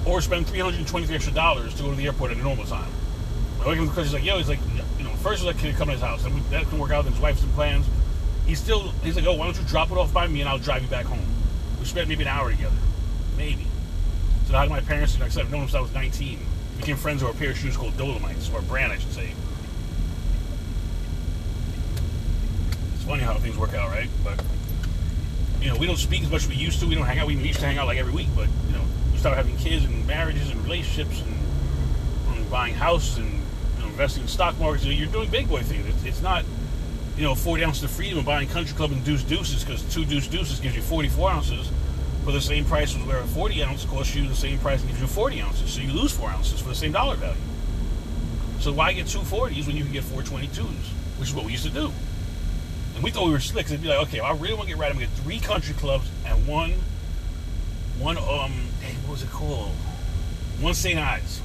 or 0.06 0.21
spend 0.21 0.48
three 0.48 0.59
hundred 0.59 0.80
and 0.80 0.88
twenty 0.88 1.13
extra 1.13 1.33
dollars 1.33 1.74
to 1.75 1.83
go 1.83 1.89
to 1.89 1.95
the 1.95 2.06
airport 2.06 2.31
at 2.31 2.38
a 2.38 2.42
normal 2.42 2.65
time. 2.65 2.92
I 3.62 3.68
wake 3.68 3.77
him 3.77 3.88
Because 3.88 4.06
he's 4.06 4.13
like, 4.13 4.24
yo, 4.24 4.38
he's 4.38 4.50
like, 4.50 4.59
you 4.98 5.03
know, 5.03 5.12
first 5.18 5.42
he's 5.42 5.48
like, 5.48 5.57
can 5.59 5.68
you 5.68 5.74
come 5.74 5.88
to 5.88 5.94
his 5.94 6.01
house? 6.01 6.25
And 6.25 6.33
we, 6.33 6.42
that 6.50 6.68
can 6.68 6.80
work 6.80 6.92
out. 6.92 7.06
His 7.06 7.19
wife's 7.19 7.42
some 7.42 7.51
plans. 7.51 7.86
He's 8.48 8.59
still, 8.59 8.89
he's 9.03 9.15
like, 9.15 9.25
oh, 9.25 9.33
why 9.33 9.45
don't 9.45 9.57
you 9.57 9.68
drop 9.68 9.92
it 9.92 9.98
off 9.98 10.12
by 10.12 10.27
me 10.27 10.42
and 10.42 10.50
I'll 10.50 10.57
drive 10.57 10.81
you 10.81 10.88
back 10.88 11.06
home. 11.06 11.25
We 11.80 11.86
spent 11.86 12.09
maybe 12.09 12.24
an 12.24 12.27
hour 12.27 12.50
together, 12.50 12.75
maybe. 13.38 13.68
So 14.48 14.53
how 14.53 14.63
did 14.63 14.71
my 14.71 14.81
parents, 14.81 15.19
like 15.19 15.30
I 15.30 15.30
said, 15.30 15.45
I've 15.45 15.51
known 15.51 15.62
since 15.62 15.75
I 15.75 15.81
was 15.81 15.94
19. 15.94 16.39
Became 16.77 16.97
friends 16.97 17.21
over 17.21 17.31
a 17.31 17.36
pair 17.36 17.51
of 17.51 17.57
shoes 17.57 17.77
called 17.77 17.95
Dolomites, 17.97 18.50
or 18.50 18.62
brand, 18.62 18.92
I 18.92 18.97
should 18.97 19.13
say. 19.13 19.31
It's 22.95 23.04
funny 23.04 23.21
how 23.21 23.35
things 23.35 23.57
work 23.57 23.76
out, 23.76 23.90
right? 23.90 24.09
But 24.23 24.44
you 25.61 25.69
know, 25.69 25.78
we 25.78 25.85
don't 25.85 25.97
speak 25.97 26.23
as 26.23 26.31
much 26.31 26.44
as 26.44 26.49
we 26.49 26.56
used 26.56 26.80
to. 26.80 26.87
We 26.87 26.95
don't 26.95 27.06
hang 27.06 27.19
out. 27.19 27.28
We 27.28 27.35
used 27.35 27.59
to 27.59 27.66
hang 27.66 27.78
out 27.78 27.85
like 27.85 27.99
every 27.99 28.14
week, 28.14 28.30
but 28.35 28.47
you 28.68 28.73
know, 28.73 28.83
start 29.21 29.37
having 29.37 29.56
kids 29.57 29.85
and 29.85 30.07
marriages 30.07 30.49
and 30.49 30.59
relationships 30.63 31.21
and, 31.21 32.35
and 32.35 32.49
buying 32.49 32.73
houses 32.73 33.19
and 33.19 33.31
you 33.31 33.83
know, 33.83 33.85
investing 33.85 34.23
in 34.23 34.28
stock 34.28 34.59
markets, 34.59 34.83
you're 34.83 35.07
doing 35.07 35.30
big 35.30 35.47
boy 35.47 35.61
things. 35.61 35.85
It's, 35.87 36.04
it's, 36.04 36.21
not, 36.23 36.44
you 37.16 37.21
know, 37.21 37.35
40 37.35 37.63
ounces 37.63 37.83
of 37.83 37.92
freedom 37.92 38.18
and 38.18 38.25
buying 38.25 38.47
country 38.47 38.75
club 38.75 38.92
and 38.92 39.06
deuce 39.06 39.23
deuces 39.23 39.63
because 39.63 39.83
two 39.94 40.06
deuce 40.06 40.28
deuces 40.28 40.59
gives 40.59 40.75
you 40.75 40.81
44 40.81 41.30
ounces 41.30 41.71
for 42.25 42.31
the 42.31 42.42
same 42.42 42.66
price 42.66 42.95
as 42.95 43.04
where 43.06 43.19
a 43.19 43.28
40 43.28 43.63
ounce 43.63 43.85
costs 43.85 44.16
you 44.16 44.28
the 44.28 44.33
same 44.33 44.57
price 44.57 44.80
and 44.80 44.90
gives 44.90 45.01
you 45.01 45.07
40 45.07 45.40
ounces. 45.42 45.71
So 45.71 45.81
you 45.81 45.94
lose 45.94 46.11
four 46.11 46.30
ounces 46.30 46.59
for 46.59 46.69
the 46.69 46.75
same 46.75 46.92
dollar 46.92 47.16
value. 47.16 47.40
So 48.59 48.73
why 48.73 48.92
get 48.94 49.06
two 49.06 49.19
40s 49.19 49.68
when 49.68 49.75
you 49.75 49.83
can 49.83 49.94
get 49.94 50.04
four 50.04 50.23
22s, 50.23 50.66
which 51.19 51.30
is 51.30 51.35
what 51.35 51.45
we 51.45 51.51
used 51.51 51.66
to 51.66 51.71
do. 51.71 51.92
And 52.95 53.04
we 53.04 53.11
thought 53.11 53.25
we 53.25 53.31
were 53.31 53.40
slick. 53.40 53.68
because 53.68 53.73
It'd 53.73 53.83
be 53.83 53.90
like, 53.90 54.07
okay, 54.07 54.19
I 54.19 54.31
really 54.31 54.56
want 54.56 54.63
to 54.63 54.69
get 54.69 54.78
right. 54.80 54.92
I'm 54.92 54.97
going 54.97 55.07
to 55.07 55.16
get 55.16 55.23
three 55.23 55.40
country 55.40 55.75
clubs 55.75 56.09
and 56.25 56.47
one, 56.47 56.73
one 58.02 58.18
um 58.18 58.54
what 59.12 59.20
was 59.20 59.24
it 59.24 59.30
called? 59.30 59.72
One 60.60 60.74
St. 60.74 60.98
Ides. 60.98 61.42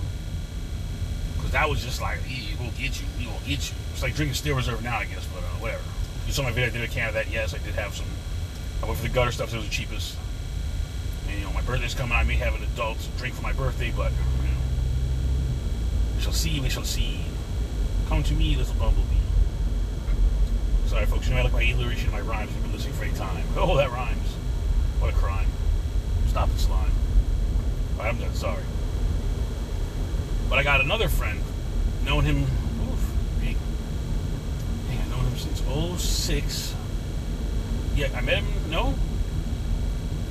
Because 1.34 1.50
that 1.50 1.68
was 1.68 1.82
just 1.82 2.00
like, 2.00 2.20
hey, 2.20 2.54
we'll 2.60 2.70
get 2.72 3.00
you, 3.00 3.06
we 3.18 3.26
will 3.26 3.40
get 3.44 3.68
you. 3.70 3.76
It's 3.92 4.02
like 4.02 4.14
drinking 4.14 4.34
Steel 4.34 4.54
Reserve 4.54 4.82
now, 4.84 4.98
I 4.98 5.04
guess, 5.06 5.26
but 5.26 5.42
uh, 5.42 5.58
whatever. 5.58 5.82
You 6.26 6.32
saw 6.32 6.44
my 6.44 6.52
video, 6.52 6.68
I 6.68 6.72
did 6.72 6.82
a 6.82 6.86
can 6.86 7.08
of 7.08 7.14
that. 7.14 7.28
Yes, 7.28 7.54
I 7.54 7.58
did 7.58 7.74
have 7.74 7.94
some. 7.94 8.06
I 8.82 8.86
went 8.86 8.98
for 8.98 9.02
the 9.02 9.12
gutter 9.12 9.32
stuff, 9.32 9.50
so 9.50 9.56
it 9.56 9.60
was 9.60 9.68
the 9.68 9.74
cheapest. 9.74 10.16
And, 11.28 11.38
you 11.38 11.44
know, 11.44 11.52
my 11.52 11.62
birthday's 11.62 11.94
coming, 11.94 12.12
I 12.12 12.22
may 12.22 12.34
have 12.34 12.54
an 12.54 12.62
adult 12.62 12.98
drink 13.18 13.34
for 13.34 13.42
my 13.42 13.52
birthday, 13.52 13.92
but, 13.96 14.12
you 14.12 14.48
know, 14.48 14.58
we 16.14 16.22
shall 16.22 16.32
see, 16.32 16.60
we 16.60 16.68
shall 16.68 16.84
see. 16.84 17.24
Come 18.08 18.22
to 18.22 18.34
me, 18.34 18.54
little 18.54 18.74
bumblebee. 18.74 19.16
Sorry, 20.86 21.06
folks, 21.06 21.26
you 21.26 21.34
know 21.34 21.40
I 21.40 21.44
like 21.44 21.52
my 21.52 21.62
alliteration, 21.62 22.12
my 22.12 22.20
rhymes. 22.20 22.52
You've 22.52 22.62
been 22.62 22.72
listening 22.72 22.94
for 22.94 23.04
a 23.04 23.12
time. 23.12 23.44
Oh, 23.56 23.76
that 23.76 23.90
rhymes. 23.90 24.28
What 25.00 25.12
a 25.12 25.16
crime. 25.16 25.48
Stop 26.36 26.50
it, 26.50 26.58
slime. 26.58 26.90
I'm 27.98 28.18
done, 28.18 28.34
sorry. 28.34 28.62
But 30.50 30.58
I 30.58 30.64
got 30.64 30.82
another 30.82 31.08
friend, 31.08 31.40
known 32.04 32.24
him, 32.24 32.42
oof, 32.42 33.10
dang, 33.40 33.56
known 35.08 35.24
him 35.24 35.38
since 35.38 35.62
06. 35.98 36.74
Yeah, 37.94 38.08
I 38.14 38.20
met 38.20 38.42
him, 38.42 38.70
no? 38.70 38.94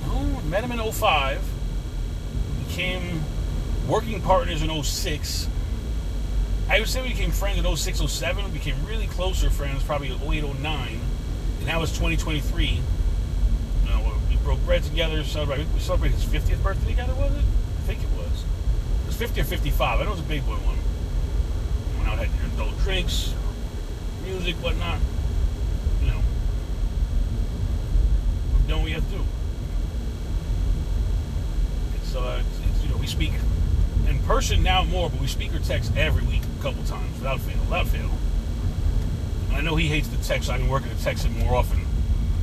No, 0.05 0.41
met 0.41 0.63
him 0.63 0.73
in 0.73 0.91
05. 0.91 1.41
Became 2.67 3.23
working 3.87 4.21
partners 4.21 4.61
in 4.61 4.83
06. 4.83 5.49
I 6.69 6.81
would 6.81 6.87
say 6.87 7.01
we 7.01 7.09
became 7.09 7.31
friends 7.31 7.57
in 7.57 7.75
06, 7.75 7.99
07. 7.99 8.45
We 8.45 8.51
became 8.51 8.75
really 8.85 9.07
closer 9.07 9.49
friends 9.49 9.81
probably 9.81 10.09
in 10.11 10.21
08, 10.21 10.59
09. 10.59 10.99
And 11.57 11.65
now 11.65 11.81
it's 11.81 11.93
2023. 11.93 12.79
Broke 14.45 14.63
bread 14.63 14.83
together. 14.83 15.23
Celebrate, 15.23 15.65
we 15.73 15.79
celebrated 15.79 16.19
his 16.19 16.25
50th 16.25 16.61
birthday 16.61 16.91
together, 16.91 17.15
was 17.15 17.31
it? 17.31 17.43
I 17.79 17.81
think 17.87 18.03
it 18.03 18.09
was. 18.15 18.43
It 19.01 19.07
was 19.07 19.15
50 19.15 19.41
or 19.41 19.43
55. 19.43 19.99
I 19.99 20.03
know 20.03 20.09
it 20.09 20.11
was 20.11 20.19
a 20.19 20.23
big 20.23 20.45
boy 20.45 20.53
one. 20.53 20.77
Went 21.97 22.07
out, 22.07 22.19
had 22.19 22.53
adult 22.53 22.77
drinks, 22.83 23.33
music, 24.23 24.55
whatnot. 24.57 24.99
You 26.03 26.11
know, 26.11 26.21
doing 28.67 28.79
what 28.81 28.85
we 28.85 28.91
have 28.91 29.03
to 29.09 29.17
do. 29.17 29.23
It's, 31.95 32.15
uh, 32.15 32.43
it's, 32.45 32.69
it's, 32.69 32.83
you 32.83 32.89
know, 32.91 32.97
we 32.97 33.07
speak 33.07 33.31
in 34.07 34.19
person 34.19 34.61
now 34.61 34.83
more, 34.83 35.09
but 35.09 35.19
we 35.19 35.25
speak 35.25 35.55
or 35.55 35.59
text 35.59 35.91
every 35.97 36.23
week 36.23 36.43
a 36.59 36.61
couple 36.61 36.83
times 36.83 37.17
without 37.17 37.39
fail, 37.39 37.59
without 37.61 37.87
fail. 37.87 38.11
I 39.53 39.61
know 39.61 39.75
he 39.75 39.87
hates 39.87 40.07
the 40.07 40.17
text. 40.17 40.49
So 40.49 40.53
I've 40.53 40.59
been 40.59 40.69
working 40.69 40.95
to 40.95 41.03
text 41.03 41.25
him 41.25 41.39
more 41.39 41.55
often. 41.55 41.83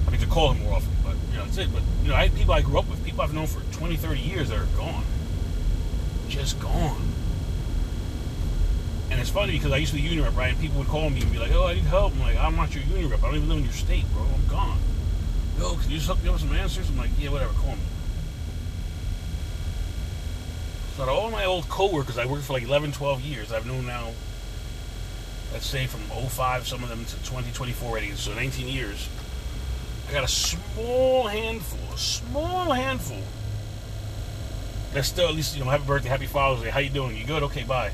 I 0.09 0.11
mean, 0.11 0.21
to 0.21 0.26
call 0.26 0.52
him 0.52 0.64
more 0.64 0.75
often, 0.75 0.91
that's 1.44 1.58
it. 1.58 1.72
But 1.72 1.82
you 2.02 2.08
know, 2.08 2.14
I 2.14 2.25
had 2.28 2.34
people 2.34 2.54
I 2.54 2.62
grew 2.62 2.78
up 2.78 2.88
with, 2.88 3.04
people 3.04 3.22
I've 3.22 3.34
known 3.34 3.46
for 3.46 3.61
20, 3.76 3.96
30 3.96 4.20
years 4.20 4.49
that 4.49 4.58
are 4.58 4.66
gone, 4.76 5.04
just 6.28 6.61
gone. 6.61 7.12
And 9.11 9.20
it's 9.20 9.30
funny 9.30 9.52
because 9.52 9.72
I 9.72 9.76
used 9.76 9.92
to 9.92 9.99
be 9.99 10.02
union 10.02 10.25
rep, 10.25 10.37
right? 10.37 10.52
And 10.52 10.61
people 10.61 10.78
would 10.78 10.88
call 10.88 11.11
me 11.11 11.20
and 11.20 11.30
be 11.30 11.38
like, 11.38 11.52
"Oh, 11.52 11.66
I 11.66 11.75
need 11.75 11.84
help." 11.84 12.14
I'm 12.14 12.20
like, 12.20 12.38
"I'm 12.38 12.56
not 12.56 12.75
your 12.75 12.82
union 12.84 13.11
rep. 13.11 13.22
I 13.22 13.26
don't 13.26 13.37
even 13.37 13.49
live 13.49 13.58
in 13.58 13.64
your 13.64 13.72
state, 13.75 14.04
bro. 14.14 14.22
I'm 14.22 14.46
gone." 14.49 14.78
Yo, 15.58 15.75
can 15.76 15.90
you 15.90 15.99
just 15.99 16.08
hook 16.08 16.22
me 16.22 16.28
up 16.28 16.34
with 16.34 16.42
some 16.42 16.54
answers? 16.54 16.88
I'm 16.88 16.96
like, 16.96 17.11
"Yeah, 17.18 17.28
whatever. 17.28 17.52
Call 17.52 17.72
me." 17.72 17.82
So 20.96 21.08
all 21.08 21.30
my 21.30 21.44
old 21.44 21.68
coworkers, 21.68 22.16
I 22.16 22.26
worked 22.26 22.44
for 22.44 22.52
like 22.54 22.62
11, 22.62 22.92
12 22.92 23.22
years. 23.22 23.52
I've 23.52 23.66
known 23.66 23.87
now, 23.87 24.12
let's 25.52 25.66
say 25.66 25.87
from 25.87 26.00
05, 26.11 26.66
some 26.66 26.82
of 26.82 26.88
them 26.88 27.04
to 27.04 27.16
2024 27.16 27.90
already, 27.90 28.12
so 28.12 28.34
19 28.34 28.68
years. 28.68 29.08
I 30.12 30.14
got 30.14 30.25
a 30.25 30.28
small 30.28 31.26
handful, 31.26 31.95
a 31.95 31.97
small 31.97 32.71
handful. 32.71 33.23
That's 34.92 35.09
still 35.09 35.26
at 35.26 35.35
least 35.35 35.57
you 35.57 35.64
know, 35.64 35.71
happy 35.71 35.85
birthday, 35.87 36.11
happy 36.11 36.26
Father's 36.26 36.62
Day. 36.62 36.69
How 36.69 36.81
you 36.81 36.90
doing? 36.90 37.16
You 37.16 37.25
good? 37.25 37.42
Okay, 37.45 37.62
bye. 37.62 37.92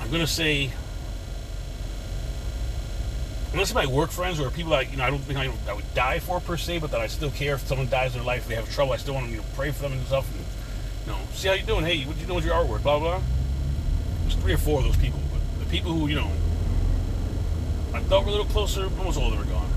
I'm 0.00 0.10
gonna 0.10 0.26
say, 0.26 0.72
unless 3.52 3.72
my 3.72 3.86
work 3.86 4.10
friends 4.10 4.40
or 4.40 4.50
people 4.50 4.72
that 4.72 4.90
you 4.90 4.96
know 4.96 5.04
I 5.04 5.10
don't 5.10 5.20
think 5.20 5.38
I, 5.38 5.48
I, 5.68 5.72
would 5.72 5.94
die 5.94 6.18
for 6.18 6.40
per 6.40 6.56
se, 6.56 6.78
but 6.80 6.90
that 6.90 7.00
I 7.00 7.06
still 7.06 7.30
care 7.30 7.54
if 7.54 7.68
someone 7.68 7.88
dies 7.88 8.14
in 8.14 8.18
their 8.18 8.26
life, 8.26 8.48
they 8.48 8.56
have 8.56 8.68
trouble. 8.74 8.92
I 8.92 8.96
still 8.96 9.14
want 9.14 9.26
to 9.26 9.30
you 9.30 9.38
know, 9.38 9.44
pray 9.54 9.70
for 9.70 9.82
them 9.82 9.92
and 9.92 10.04
stuff. 10.08 10.28
And, 10.34 10.44
you 11.06 11.12
know, 11.12 11.28
see 11.32 11.46
how 11.46 11.54
you 11.54 11.62
doing? 11.62 11.84
Hey, 11.84 12.02
what 12.06 12.16
you 12.16 12.26
doing 12.26 12.34
with 12.34 12.44
your 12.44 12.56
artwork? 12.56 12.82
Blah 12.82 12.98
blah. 12.98 13.22
There's 14.22 14.34
three 14.34 14.54
or 14.54 14.58
four 14.58 14.80
of 14.80 14.84
those 14.84 14.96
people, 14.96 15.20
but 15.30 15.64
the 15.64 15.70
people 15.70 15.92
who 15.92 16.08
you 16.08 16.16
know 16.16 16.32
I 17.94 18.00
thought 18.00 18.22
were 18.22 18.28
a 18.28 18.32
little 18.32 18.46
closer, 18.46 18.84
almost 18.98 19.18
all 19.18 19.32
of 19.32 19.38
them 19.38 19.48
are 19.48 19.52
gone. 19.52 19.70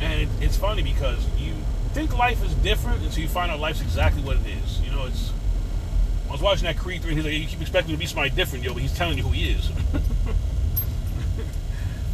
And 0.00 0.22
it, 0.22 0.28
it's 0.40 0.56
funny 0.56 0.82
because 0.82 1.24
you 1.38 1.54
think 1.92 2.16
life 2.16 2.44
is 2.44 2.54
different 2.54 3.02
until 3.02 3.22
you 3.22 3.28
find 3.28 3.50
out 3.50 3.60
life's 3.60 3.80
exactly 3.80 4.22
what 4.22 4.36
it 4.36 4.46
is. 4.64 4.80
You 4.80 4.90
know, 4.90 5.06
it's 5.06 5.32
I 6.30 6.32
was 6.32 6.40
watching 6.40 6.64
that 6.64 6.78
Creed 6.78 7.02
3 7.02 7.10
and 7.10 7.18
he's 7.18 7.26
like, 7.26 7.34
you 7.34 7.46
keep 7.48 7.60
expecting 7.60 7.92
to 7.92 7.98
be 7.98 8.06
somebody 8.06 8.30
different, 8.30 8.64
yo, 8.64 8.72
but 8.72 8.82
he's 8.82 8.96
telling 8.96 9.18
you 9.18 9.24
who 9.24 9.30
he 9.30 9.50
is. 9.50 9.66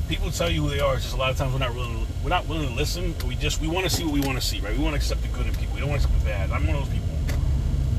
People 0.09 0.31
tell 0.31 0.49
you 0.49 0.63
who 0.63 0.71
they 0.71 0.81
are. 0.81 0.95
It's 0.95 1.03
just 1.03 1.15
a 1.15 1.19
lot 1.19 1.31
of 1.31 1.37
times 1.37 1.53
we're 1.53 1.59
not 1.59 1.75
willing. 1.75 2.07
We're 2.25 2.31
not 2.31 2.49
willing 2.49 2.69
to 2.69 2.75
listen. 2.75 3.15
We 3.29 3.35
just 3.35 3.61
we 3.61 3.69
want 3.69 3.85
to 3.85 3.91
see 3.91 4.05
what 4.05 4.15
we 4.15 4.21
want 4.21 4.41
to 4.41 4.47
see, 4.47 4.59
right? 4.61 4.75
We 4.75 4.83
want 4.83 4.95
to 4.95 4.97
accept 4.97 5.21
the 5.21 5.29
good 5.29 5.47
in 5.47 5.55
people. 5.55 5.75
We 5.75 5.81
don't 5.81 5.91
want 5.91 6.01
to 6.01 6.09
accept 6.09 6.25
the 6.25 6.31
bad. 6.31 6.51
I'm 6.51 6.67
one 6.67 6.77
of 6.77 6.85
those 6.85 6.95
people, 6.95 7.09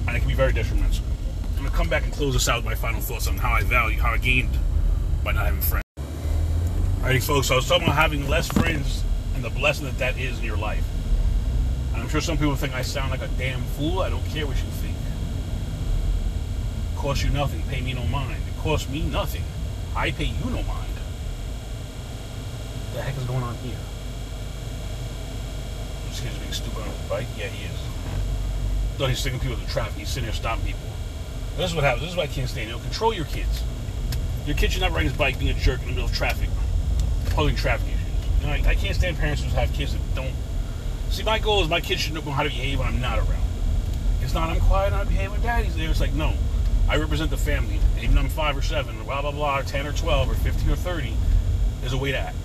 and 0.07 0.17
it 0.17 0.21
can 0.21 0.27
be 0.27 0.33
very 0.33 0.53
detrimental. 0.53 1.05
I'm 1.57 1.65
gonna 1.65 1.75
come 1.75 1.87
back 1.87 2.03
and 2.03 2.13
close 2.13 2.33
this 2.33 2.49
out 2.49 2.57
with 2.57 2.65
my 2.65 2.75
final 2.75 2.99
thoughts 2.99 3.27
on 3.27 3.37
how 3.37 3.51
I 3.51 3.61
value, 3.61 3.99
how 3.99 4.13
I 4.13 4.17
gained 4.17 4.57
by 5.27 5.33
not 5.33 5.45
having 5.45 5.59
friends. 5.59 5.83
Alrighty, 7.01 7.21
folks. 7.21 7.47
So 7.47 7.55
I 7.55 7.57
was 7.57 7.67
talking 7.67 7.83
about 7.83 7.97
having 7.97 8.29
less 8.29 8.47
friends 8.47 9.03
and 9.35 9.43
the 9.43 9.49
blessing 9.49 9.83
that 9.83 9.97
that 9.97 10.17
is 10.17 10.39
in 10.39 10.45
your 10.45 10.55
life. 10.55 10.85
I'm 11.93 12.07
sure 12.07 12.21
some 12.21 12.37
people 12.37 12.55
think 12.55 12.73
I 12.73 12.81
sound 12.81 13.11
like 13.11 13.21
a 13.21 13.27
damn 13.37 13.61
fool. 13.75 13.99
I 13.99 14.09
don't 14.09 14.25
care 14.27 14.47
what 14.47 14.55
you 14.55 14.69
think 14.79 14.95
costs 16.95 17.23
you 17.23 17.29
nothing. 17.29 17.61
Pay 17.69 17.81
me 17.81 17.93
no 17.93 18.05
mind. 18.05 18.41
It 18.47 18.57
costs 18.61 18.89
me 18.89 19.01
nothing. 19.01 19.43
I 19.95 20.11
pay 20.11 20.25
you 20.25 20.45
no 20.45 20.63
mind. 20.63 20.95
What 22.85 22.95
the 22.95 23.01
heck 23.01 23.17
is 23.17 23.23
going 23.25 23.43
on 23.43 23.55
here? 23.55 23.77
This 26.07 26.21
kid's 26.21 26.37
being 26.37 26.53
stupid 26.53 26.79
on 26.79 26.87
his 26.87 27.09
bike? 27.09 27.27
Yeah, 27.37 27.47
he 27.47 27.65
is. 27.65 27.79
No, 28.97 29.05
he's 29.07 29.19
sticking 29.19 29.39
people 29.39 29.57
to 29.57 29.67
traffic. 29.67 29.99
He's 29.99 30.09
sitting 30.09 30.25
there 30.25 30.33
stopping 30.33 30.65
people. 30.65 30.87
This 31.57 31.69
is 31.71 31.75
what 31.75 31.83
happens. 31.83 32.03
This 32.03 32.11
is 32.11 32.17
why 32.17 32.23
I 32.23 32.27
can't 32.27 32.49
stand 32.49 32.71
it. 32.71 32.81
Control 32.81 33.13
your 33.13 33.25
kids. 33.25 33.63
Your 34.47 34.55
kid 34.55 34.71
should 34.71 34.81
not 34.81 34.93
ride 34.93 35.03
his 35.03 35.11
bike 35.11 35.37
being 35.37 35.51
a 35.51 35.59
jerk 35.59 35.81
in 35.81 35.87
the 35.87 35.91
middle 35.91 36.05
of 36.05 36.15
traffic, 36.15 36.49
causing 37.31 37.57
traffic 37.57 37.87
issues. 37.89 38.45
I, 38.45 38.71
I 38.71 38.75
can't 38.75 38.95
stand 38.95 39.17
parents 39.17 39.43
who 39.43 39.49
have 39.49 39.73
kids 39.73 39.91
that 39.91 39.99
don't. 40.15 40.33
See, 41.09 41.21
my 41.23 41.37
goal 41.37 41.61
is 41.61 41.69
my 41.69 41.81
kids 41.81 41.99
should 41.99 42.13
know 42.13 42.21
how 42.21 42.43
to 42.43 42.49
behave 42.49 42.79
when 42.79 42.87
I'm 42.87 43.01
not 43.01 43.19
around. 43.19 43.43
It's 44.21 44.33
not 44.33 44.49
I'm 44.49 44.61
quiet, 44.61 44.93
and 44.93 44.95
I 44.95 45.03
behave 45.03 45.31
behaving. 45.31 45.43
Daddy's 45.43 45.75
there. 45.75 45.89
It's 45.89 45.99
like 45.99 46.13
no, 46.13 46.33
I 46.87 46.95
represent 46.95 47.29
the 47.29 47.37
family. 47.37 47.81
Even 48.01 48.17
I'm 48.17 48.29
five 48.29 48.55
or 48.55 48.61
seven, 48.61 49.03
blah 49.03 49.21
blah 49.21 49.31
blah, 49.31 49.59
or 49.59 49.63
ten 49.63 49.85
or 49.85 49.91
twelve 49.91 50.31
or 50.31 50.35
fifteen 50.35 50.69
or 50.69 50.77
thirty, 50.77 51.13
there's 51.81 51.93
a 51.93 51.97
way 51.97 52.11
to 52.13 52.17
act. 52.17 52.37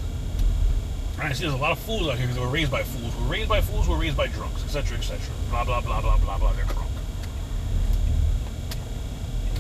And 1.19 1.29
I 1.29 1.33
see 1.35 1.43
there's 1.43 1.55
a 1.55 1.57
lot 1.57 1.71
of 1.71 1.79
fools 1.79 2.09
out 2.09 2.19
here 2.19 2.27
because 2.27 2.35
they 2.35 2.43
were 2.43 2.51
raised 2.51 2.73
by 2.73 2.83
fools. 2.83 3.15
Who 3.15 3.25
were 3.25 3.31
raised 3.31 3.49
by 3.49 3.61
fools, 3.61 3.87
who 3.87 3.93
were 3.93 3.99
raised 3.99 4.17
by 4.17 4.27
drunks, 4.27 4.65
etc. 4.65 4.99
etc. 4.99 5.21
Blah 5.51 5.63
blah 5.63 5.81
blah 5.81 6.01
blah 6.01 6.17
blah 6.19 6.37
blah. 6.37 6.53
They're 6.55 6.65
drunk. 6.65 6.91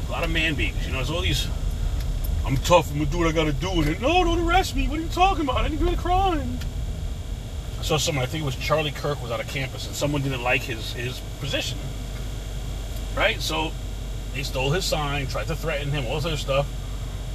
A 0.08 0.10
lot 0.10 0.24
of 0.24 0.30
man 0.30 0.54
babies. 0.54 0.84
You 0.84 0.90
know, 0.90 0.98
there's 0.98 1.10
all 1.10 1.20
these. 1.20 1.46
I'm 2.44 2.56
tough. 2.58 2.90
I'm 2.90 2.98
gonna 2.98 3.10
do 3.10 3.18
what 3.18 3.28
I 3.28 3.32
gotta 3.32 3.52
do. 3.52 3.70
And 3.70 4.00
no, 4.00 4.24
don't 4.24 4.40
arrest 4.40 4.74
me. 4.74 4.88
What 4.88 4.98
are 4.98 5.02
you 5.02 5.08
talking 5.08 5.44
about? 5.44 5.58
I 5.58 5.68
didn't 5.68 5.78
do 5.78 5.88
any 5.88 5.96
crime. 5.96 6.58
I 7.78 7.82
saw 7.82 7.96
someone. 7.96 8.24
I 8.24 8.26
think 8.26 8.42
it 8.42 8.46
was 8.46 8.56
Charlie 8.56 8.90
Kirk 8.90 9.22
was 9.22 9.30
out 9.30 9.40
of 9.40 9.48
campus, 9.48 9.86
and 9.86 9.94
someone 9.94 10.22
didn't 10.22 10.42
like 10.42 10.62
his 10.62 10.92
his 10.92 11.20
position. 11.40 11.78
Right. 13.16 13.40
So 13.40 13.72
they 14.34 14.42
stole 14.42 14.70
his 14.70 14.84
sign, 14.84 15.26
tried 15.26 15.46
to 15.48 15.56
threaten 15.56 15.90
him, 15.90 16.06
all 16.06 16.16
this 16.16 16.26
other 16.26 16.36
stuff. 16.36 16.66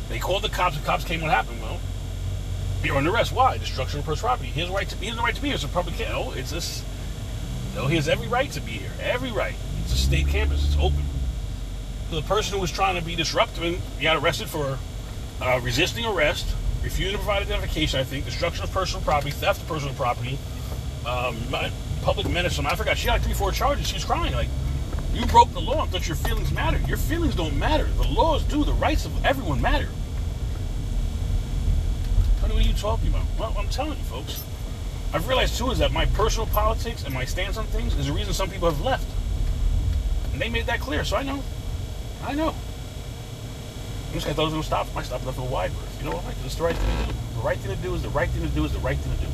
They 0.09 0.19
called 0.19 0.43
the 0.43 0.49
cops. 0.49 0.77
The 0.77 0.85
cops 0.85 1.03
came. 1.03 1.21
What 1.21 1.31
happened? 1.31 1.61
Well, 1.61 1.79
you're 2.83 2.95
under 2.95 3.11
arrest. 3.11 3.31
Why? 3.31 3.57
Destruction 3.57 3.99
of 3.99 4.05
personal 4.05 4.29
property. 4.29 4.49
He 4.49 4.61
has 4.61 4.69
right 4.69 4.87
to. 4.89 4.95
He 4.97 5.07
has 5.07 5.15
the 5.15 5.21
right 5.21 5.35
to 5.35 5.41
be 5.41 5.49
here. 5.49 5.57
So 5.57 5.67
public. 5.67 5.99
No, 5.99 6.33
it's 6.33 6.51
this. 6.51 6.83
No, 7.75 7.87
he 7.87 7.95
has 7.95 8.09
every 8.09 8.27
right 8.27 8.51
to 8.51 8.61
be 8.61 8.71
here. 8.71 8.91
Every 9.01 9.31
right. 9.31 9.55
It's 9.83 9.93
a 9.93 9.97
state 9.97 10.27
campus. 10.27 10.65
It's 10.65 10.77
open. 10.77 11.03
So 12.09 12.15
the 12.15 12.27
person 12.27 12.55
who 12.55 12.61
was 12.61 12.71
trying 12.71 12.95
to 12.95 13.01
be 13.01 13.15
disruptive 13.15 13.63
and 13.63 13.81
got 14.01 14.17
arrested 14.17 14.49
for 14.49 14.79
uh, 15.41 15.59
resisting 15.63 16.05
arrest, 16.05 16.55
refusing 16.83 17.13
to 17.13 17.17
provide 17.17 17.41
identification. 17.43 17.99
I 17.99 18.03
think 18.03 18.25
destruction 18.25 18.63
of 18.63 18.71
personal 18.71 19.03
property, 19.03 19.31
theft 19.31 19.61
of 19.61 19.67
personal 19.67 19.93
property, 19.95 20.37
um, 21.05 21.37
public 22.01 22.29
menace. 22.29 22.59
I 22.59 22.75
forgot. 22.75 22.97
She 22.97 23.07
had 23.07 23.13
like 23.13 23.21
three, 23.23 23.33
four 23.33 23.51
charges. 23.51 23.87
She 23.87 23.95
was 23.95 24.05
crying 24.05 24.33
like. 24.33 24.49
You 25.13 25.25
broke 25.25 25.51
the 25.51 25.61
law 25.61 25.81
and 25.81 25.91
thought 25.91 26.07
your 26.07 26.15
feelings 26.15 26.51
matter. 26.51 26.77
Your 26.87 26.97
feelings 26.97 27.33
don't 27.33 27.57
matter. 27.57 27.85
The 27.85 28.07
laws 28.07 28.43
do. 28.43 28.63
The 28.63 28.73
rights 28.73 29.05
of 29.05 29.25
everyone 29.25 29.59
matter. 29.59 29.89
Honey, 32.39 32.53
what 32.53 32.63
are 32.63 32.67
you 32.67 32.73
talking 32.75 33.07
about? 33.07 33.23
Well, 33.39 33.55
I'm 33.57 33.67
telling 33.69 33.97
you, 33.97 34.03
folks. 34.03 34.43
I've 35.13 35.27
realized 35.27 35.57
too 35.57 35.71
is 35.71 35.79
that 35.79 35.91
my 35.91 36.05
personal 36.05 36.45
politics 36.47 37.03
and 37.03 37.13
my 37.15 37.25
stance 37.25 37.57
on 37.57 37.65
things 37.67 37.95
is 37.95 38.05
the 38.05 38.13
reason 38.13 38.31
some 38.31 38.49
people 38.49 38.69
have 38.69 38.81
left. 38.81 39.09
And 40.33 40.41
they 40.41 40.49
made 40.49 40.67
that 40.67 40.81
clear, 40.81 41.03
so 41.03 41.17
I 41.17 41.23
know. 41.23 41.43
I 42.23 42.35
know. 42.35 42.53
This 44.13 44.25
guy 44.25 44.33
thought 44.33 44.43
I 44.43 44.45
was 44.45 44.53
going 44.53 44.63
to 44.63 44.67
stop. 44.67 44.87
I 44.95 45.03
stopped 45.03 45.23
enough 45.23 45.37
of 45.37 45.43
a 45.43 45.51
wide 45.51 45.71
berth. 45.71 45.97
You 45.99 46.09
know 46.09 46.15
what? 46.15 46.23
It's 46.45 46.55
the 46.55 46.63
right 46.63 46.75
thing 46.75 46.97
to 46.97 47.05
do. 47.05 47.19
The 47.35 47.41
right 47.41 47.57
thing 47.57 47.75
to 47.75 47.81
do 47.81 47.93
is 47.93 48.01
the 48.01 48.09
right 48.09 48.29
thing 48.29 48.41
to 48.41 48.49
do 48.49 48.65
is 48.65 48.73
the 48.73 48.79
right 48.79 48.97
thing 48.97 49.13
to 49.13 49.19
do. 49.19 49.27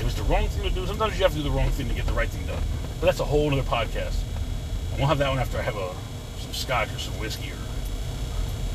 If 0.00 0.06
it's 0.06 0.14
the 0.14 0.24
wrong 0.24 0.48
thing 0.48 0.68
to 0.68 0.74
do, 0.74 0.86
sometimes 0.86 1.16
you 1.16 1.22
have 1.22 1.32
to 1.32 1.38
do 1.38 1.44
the 1.44 1.50
wrong 1.50 1.70
thing 1.70 1.88
to 1.88 1.94
get 1.94 2.06
the 2.06 2.12
right 2.12 2.28
thing 2.28 2.44
done. 2.46 2.62
But 3.00 3.06
that's 3.06 3.20
a 3.20 3.24
whole 3.24 3.52
other 3.52 3.62
podcast. 3.62 4.16
I 4.92 4.98
won't 4.98 5.08
have 5.08 5.18
that 5.18 5.28
one 5.28 5.38
after 5.38 5.58
I 5.58 5.62
have 5.62 5.76
a 5.76 5.94
some 6.38 6.52
scotch 6.52 6.92
or 6.92 6.98
some 6.98 7.18
whiskey 7.18 7.50
or 7.50 7.58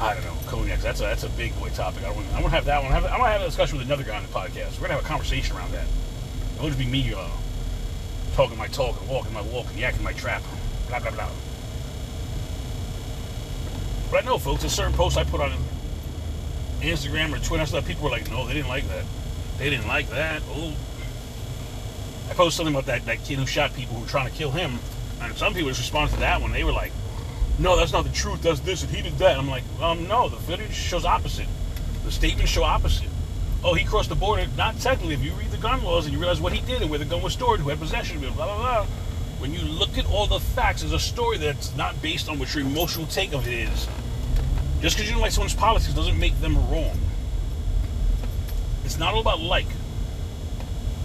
I 0.01 0.13
don't 0.13 0.23
know 0.23 0.33
cognac. 0.47 0.79
That's 0.79 1.01
a 1.01 1.03
that's 1.03 1.23
a 1.23 1.29
big 1.29 1.57
boy 1.59 1.69
topic. 1.69 2.03
I 2.03 2.11
want 2.11 2.25
I 2.29 2.41
want 2.41 2.45
to 2.45 2.51
have 2.51 2.65
that 2.65 2.81
one. 2.83 2.91
I 2.91 3.01
want 3.01 3.05
to 3.05 3.31
have 3.31 3.41
a 3.41 3.45
discussion 3.45 3.77
with 3.77 3.85
another 3.85 4.03
guy 4.03 4.15
on 4.15 4.23
the 4.23 4.29
podcast. 4.29 4.79
We're 4.79 4.87
gonna 4.87 4.95
have 4.95 5.03
a 5.03 5.07
conversation 5.07 5.55
around 5.55 5.71
that. 5.73 5.85
It'll 6.55 6.67
just 6.67 6.79
be 6.79 6.85
me 6.85 7.13
uh, 7.13 7.27
talking 8.33 8.57
my 8.57 8.67
talk 8.67 8.99
and 8.99 9.09
walking 9.09 9.33
my 9.33 9.41
walk 9.41 9.67
and 9.67 9.77
yakking 9.77 10.01
my 10.01 10.13
trap. 10.13 10.41
Blah 10.87 10.99
blah 10.99 11.11
blah. 11.11 11.29
But 14.11 14.23
I 14.23 14.25
know, 14.25 14.37
folks, 14.37 14.63
a 14.63 14.69
certain 14.69 14.93
posts 14.93 15.17
I 15.17 15.23
put 15.23 15.41
on 15.41 15.51
Instagram 16.81 17.33
or 17.33 17.43
Twitter 17.43 17.65
stuff, 17.65 17.87
people 17.87 18.05
were 18.05 18.09
like, 18.09 18.29
no, 18.29 18.47
they 18.47 18.53
didn't 18.53 18.69
like 18.69 18.87
that. 18.87 19.05
They 19.57 19.69
didn't 19.69 19.87
like 19.87 20.09
that. 20.09 20.41
Oh, 20.49 20.73
I 22.29 22.33
posted 22.33 22.57
something 22.57 22.73
about 22.73 22.85
that, 22.87 23.05
that 23.05 23.23
kid 23.23 23.39
who 23.39 23.45
shot 23.45 23.73
people 23.73 23.95
who 23.95 24.01
were 24.01 24.07
trying 24.07 24.29
to 24.29 24.35
kill 24.35 24.51
him, 24.51 24.79
and 25.21 25.35
some 25.37 25.53
people 25.53 25.69
just 25.69 25.81
responded 25.81 26.13
to 26.13 26.19
that 26.21 26.41
one. 26.41 26.51
They 26.51 26.63
were 26.63 26.71
like, 26.71 26.91
no, 27.59 27.75
that's 27.75 27.91
not 27.91 28.05
the 28.05 28.11
truth. 28.11 28.41
That's 28.41 28.61
this, 28.61 28.83
and 28.83 28.91
he 28.91 29.01
did 29.01 29.17
that. 29.17 29.37
I'm 29.37 29.49
like, 29.49 29.63
um, 29.81 30.07
no, 30.07 30.29
the 30.29 30.37
footage 30.37 30.73
shows 30.73 31.03
opposite. 31.05 31.47
The 32.05 32.11
statements 32.11 32.51
show 32.51 32.63
opposite. 32.63 33.09
Oh, 33.63 33.73
he 33.73 33.83
crossed 33.83 34.07
the 34.07 34.15
border. 34.15 34.47
Not 34.55 34.79
technically. 34.79 35.15
If 35.15 35.23
you 35.23 35.33
read 35.33 35.51
the 35.51 35.57
gun 35.57 35.83
laws 35.83 36.05
and 36.05 36.13
you 36.13 36.19
realize 36.19 36.39
what 36.39 36.53
he 36.53 36.61
did 36.61 36.81
and 36.81 36.89
where 36.89 36.99
the 36.99 37.05
gun 37.05 37.21
was 37.21 37.33
stored, 37.33 37.59
who 37.59 37.67
had 37.67 37.79
possession 37.79 38.17
of 38.17 38.23
it, 38.23 38.33
blah, 38.33 38.45
blah, 38.45 38.57
blah. 38.57 38.87
When 39.39 39.53
you 39.53 39.61
look 39.61 39.97
at 39.97 40.05
all 40.05 40.27
the 40.27 40.39
facts, 40.39 40.81
there's 40.81 40.93
a 40.93 40.99
story 40.99 41.37
that's 41.37 41.75
not 41.75 42.01
based 42.01 42.27
on 42.29 42.39
what 42.39 42.53
your 42.53 42.63
emotional 42.63 43.07
take 43.07 43.33
of 43.33 43.47
it 43.47 43.53
is. 43.53 43.87
Just 44.81 44.95
because 44.95 45.07
you 45.07 45.13
don't 45.13 45.21
like 45.21 45.31
someone's 45.31 45.55
politics 45.55 45.93
doesn't 45.93 46.19
make 46.19 46.39
them 46.41 46.55
wrong. 46.69 46.97
It's 48.83 48.97
not 48.97 49.13
all 49.13 49.21
about 49.21 49.39
like. 49.39 49.67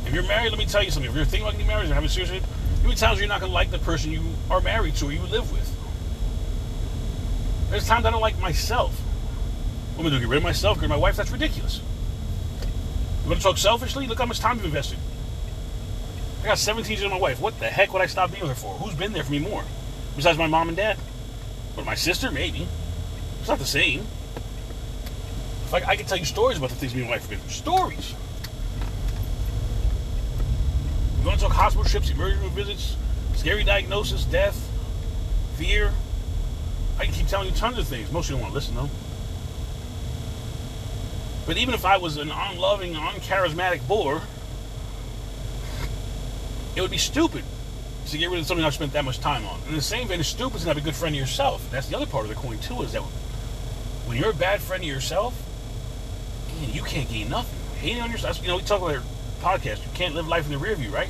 If 0.06 0.12
you're 0.12 0.24
married, 0.24 0.50
let 0.50 0.58
me 0.58 0.66
tell 0.66 0.82
you 0.82 0.90
something. 0.90 1.10
If 1.10 1.16
you're 1.16 1.24
thinking 1.24 1.42
about 1.42 1.52
getting 1.52 1.68
married 1.68 1.84
and 1.84 1.94
having 1.94 2.06
a 2.06 2.10
serious 2.10 2.30
relationship, 2.30 2.56
how 2.84 2.92
times 2.92 3.18
you're 3.18 3.28
not 3.28 3.40
going 3.40 3.50
to 3.50 3.54
like 3.54 3.70
the 3.70 3.78
person 3.78 4.10
you 4.10 4.22
are 4.50 4.60
married 4.60 4.96
to 4.96 5.06
or 5.06 5.12
you 5.12 5.22
live 5.22 5.50
with? 5.52 5.70
There's 7.70 7.86
times 7.86 8.04
I 8.04 8.10
don't 8.10 8.20
like 8.20 8.38
myself. 8.38 8.92
What 9.94 10.00
am 10.00 10.06
I 10.06 10.10
going 10.10 10.14
to 10.14 10.20
get 10.20 10.28
rid 10.28 10.36
of 10.38 10.42
myself? 10.42 10.76
Get 10.76 10.82
rid 10.82 10.86
of 10.86 10.90
my 10.90 10.96
wife? 10.96 11.16
That's 11.16 11.30
ridiculous. 11.30 11.80
You 13.22 13.30
want 13.30 13.40
to 13.40 13.46
talk 13.46 13.58
selfishly? 13.58 14.06
Look 14.06 14.18
how 14.18 14.26
much 14.26 14.40
time 14.40 14.56
you've 14.56 14.66
invested. 14.66 14.98
I 16.44 16.48
got 16.48 16.58
17 16.58 16.90
years 16.90 17.02
with 17.02 17.10
my 17.10 17.18
wife. 17.18 17.40
What 17.40 17.58
the 17.58 17.68
heck 17.68 17.94
would 17.94 18.02
I 18.02 18.06
stop 18.06 18.30
being 18.30 18.42
with 18.42 18.50
her 18.50 18.54
for? 18.54 18.74
Who's 18.74 18.94
been 18.94 19.14
there 19.14 19.24
for 19.24 19.32
me 19.32 19.38
more? 19.38 19.64
Besides 20.14 20.36
my 20.36 20.46
mom 20.46 20.68
and 20.68 20.76
dad? 20.76 20.98
But 21.74 21.86
my 21.86 21.94
sister? 21.94 22.30
Maybe. 22.30 22.68
It's 23.40 23.48
not 23.48 23.58
the 23.58 23.64
same. 23.64 24.00
If 25.64 25.72
I, 25.72 25.96
can 25.96 26.04
tell 26.04 26.18
you 26.18 26.26
stories 26.26 26.58
about 26.58 26.68
the 26.68 26.76
things 26.76 26.94
me 26.94 27.00
and 27.00 27.08
my 27.08 27.16
wife 27.16 27.22
have 27.22 27.30
been 27.30 27.38
through. 27.38 27.50
Stories. 27.50 28.14
We're 31.16 31.24
going 31.24 31.38
to 31.38 31.44
talk 31.44 31.52
hospital 31.52 31.88
trips, 31.88 32.10
emergency 32.10 32.44
room 32.44 32.54
visits, 32.54 32.96
scary 33.36 33.64
diagnosis, 33.64 34.26
death, 34.26 34.70
fear. 35.56 35.94
I 36.98 37.06
can 37.06 37.14
keep 37.14 37.26
telling 37.26 37.48
you 37.48 37.54
tons 37.54 37.78
of 37.78 37.88
things. 37.88 38.12
Most 38.12 38.26
of 38.26 38.32
you 38.32 38.36
don't 38.36 38.42
want 38.42 38.52
to 38.52 38.54
listen, 38.54 38.74
though. 38.74 38.90
But 41.46 41.56
even 41.56 41.72
if 41.72 41.86
I 41.86 41.96
was 41.96 42.18
an 42.18 42.30
unloving, 42.30 42.92
uncharismatic 42.92 43.88
bore, 43.88 44.20
it 46.76 46.80
would 46.80 46.90
be 46.90 46.98
stupid 46.98 47.44
to 48.06 48.18
get 48.18 48.30
rid 48.30 48.40
of 48.40 48.46
something 48.46 48.64
I've 48.64 48.74
spent 48.74 48.92
that 48.92 49.04
much 49.04 49.20
time 49.20 49.46
on. 49.46 49.60
In 49.68 49.74
the 49.74 49.82
same 49.82 50.08
vein, 50.08 50.20
it's 50.20 50.28
stupid 50.28 50.60
to 50.60 50.66
have 50.68 50.76
a 50.76 50.80
good 50.80 50.94
friend 50.94 51.14
of 51.14 51.20
yourself. 51.20 51.68
That's 51.70 51.88
the 51.88 51.96
other 51.96 52.06
part 52.06 52.24
of 52.24 52.28
the 52.28 52.34
coin 52.34 52.58
too. 52.58 52.82
Is 52.82 52.92
that 52.92 53.00
when 53.00 54.18
you're 54.18 54.30
a 54.30 54.34
bad 54.34 54.60
friend 54.60 54.82
of 54.82 54.88
yourself, 54.88 55.34
man, 56.48 56.72
you 56.72 56.82
can't 56.82 57.08
gain 57.08 57.28
nothing. 57.30 57.58
Hating 57.78 58.02
on 58.02 58.10
yourself. 58.10 58.40
You 58.42 58.48
know, 58.48 58.56
we 58.56 58.62
talk 58.62 58.82
about 58.82 58.96
our 58.96 59.02
podcast. 59.40 59.84
You 59.84 59.90
can't 59.94 60.14
live 60.14 60.28
life 60.28 60.46
in 60.46 60.52
the 60.52 60.58
rear 60.58 60.74
view, 60.74 60.90
right? 60.90 61.08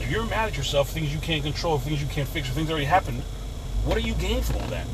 If 0.00 0.10
you're 0.10 0.26
mad 0.26 0.48
at 0.48 0.56
yourself 0.56 0.90
things 0.90 1.14
you 1.14 1.20
can't 1.20 1.42
control, 1.42 1.78
things 1.78 2.02
you 2.02 2.08
can't 2.08 2.28
fix, 2.28 2.48
things 2.50 2.68
already 2.70 2.84
happened, 2.84 3.22
what 3.84 3.96
are 3.96 4.00
you 4.00 4.14
gaining 4.14 4.42
from 4.42 4.56
all 4.56 4.68
that? 4.68 4.86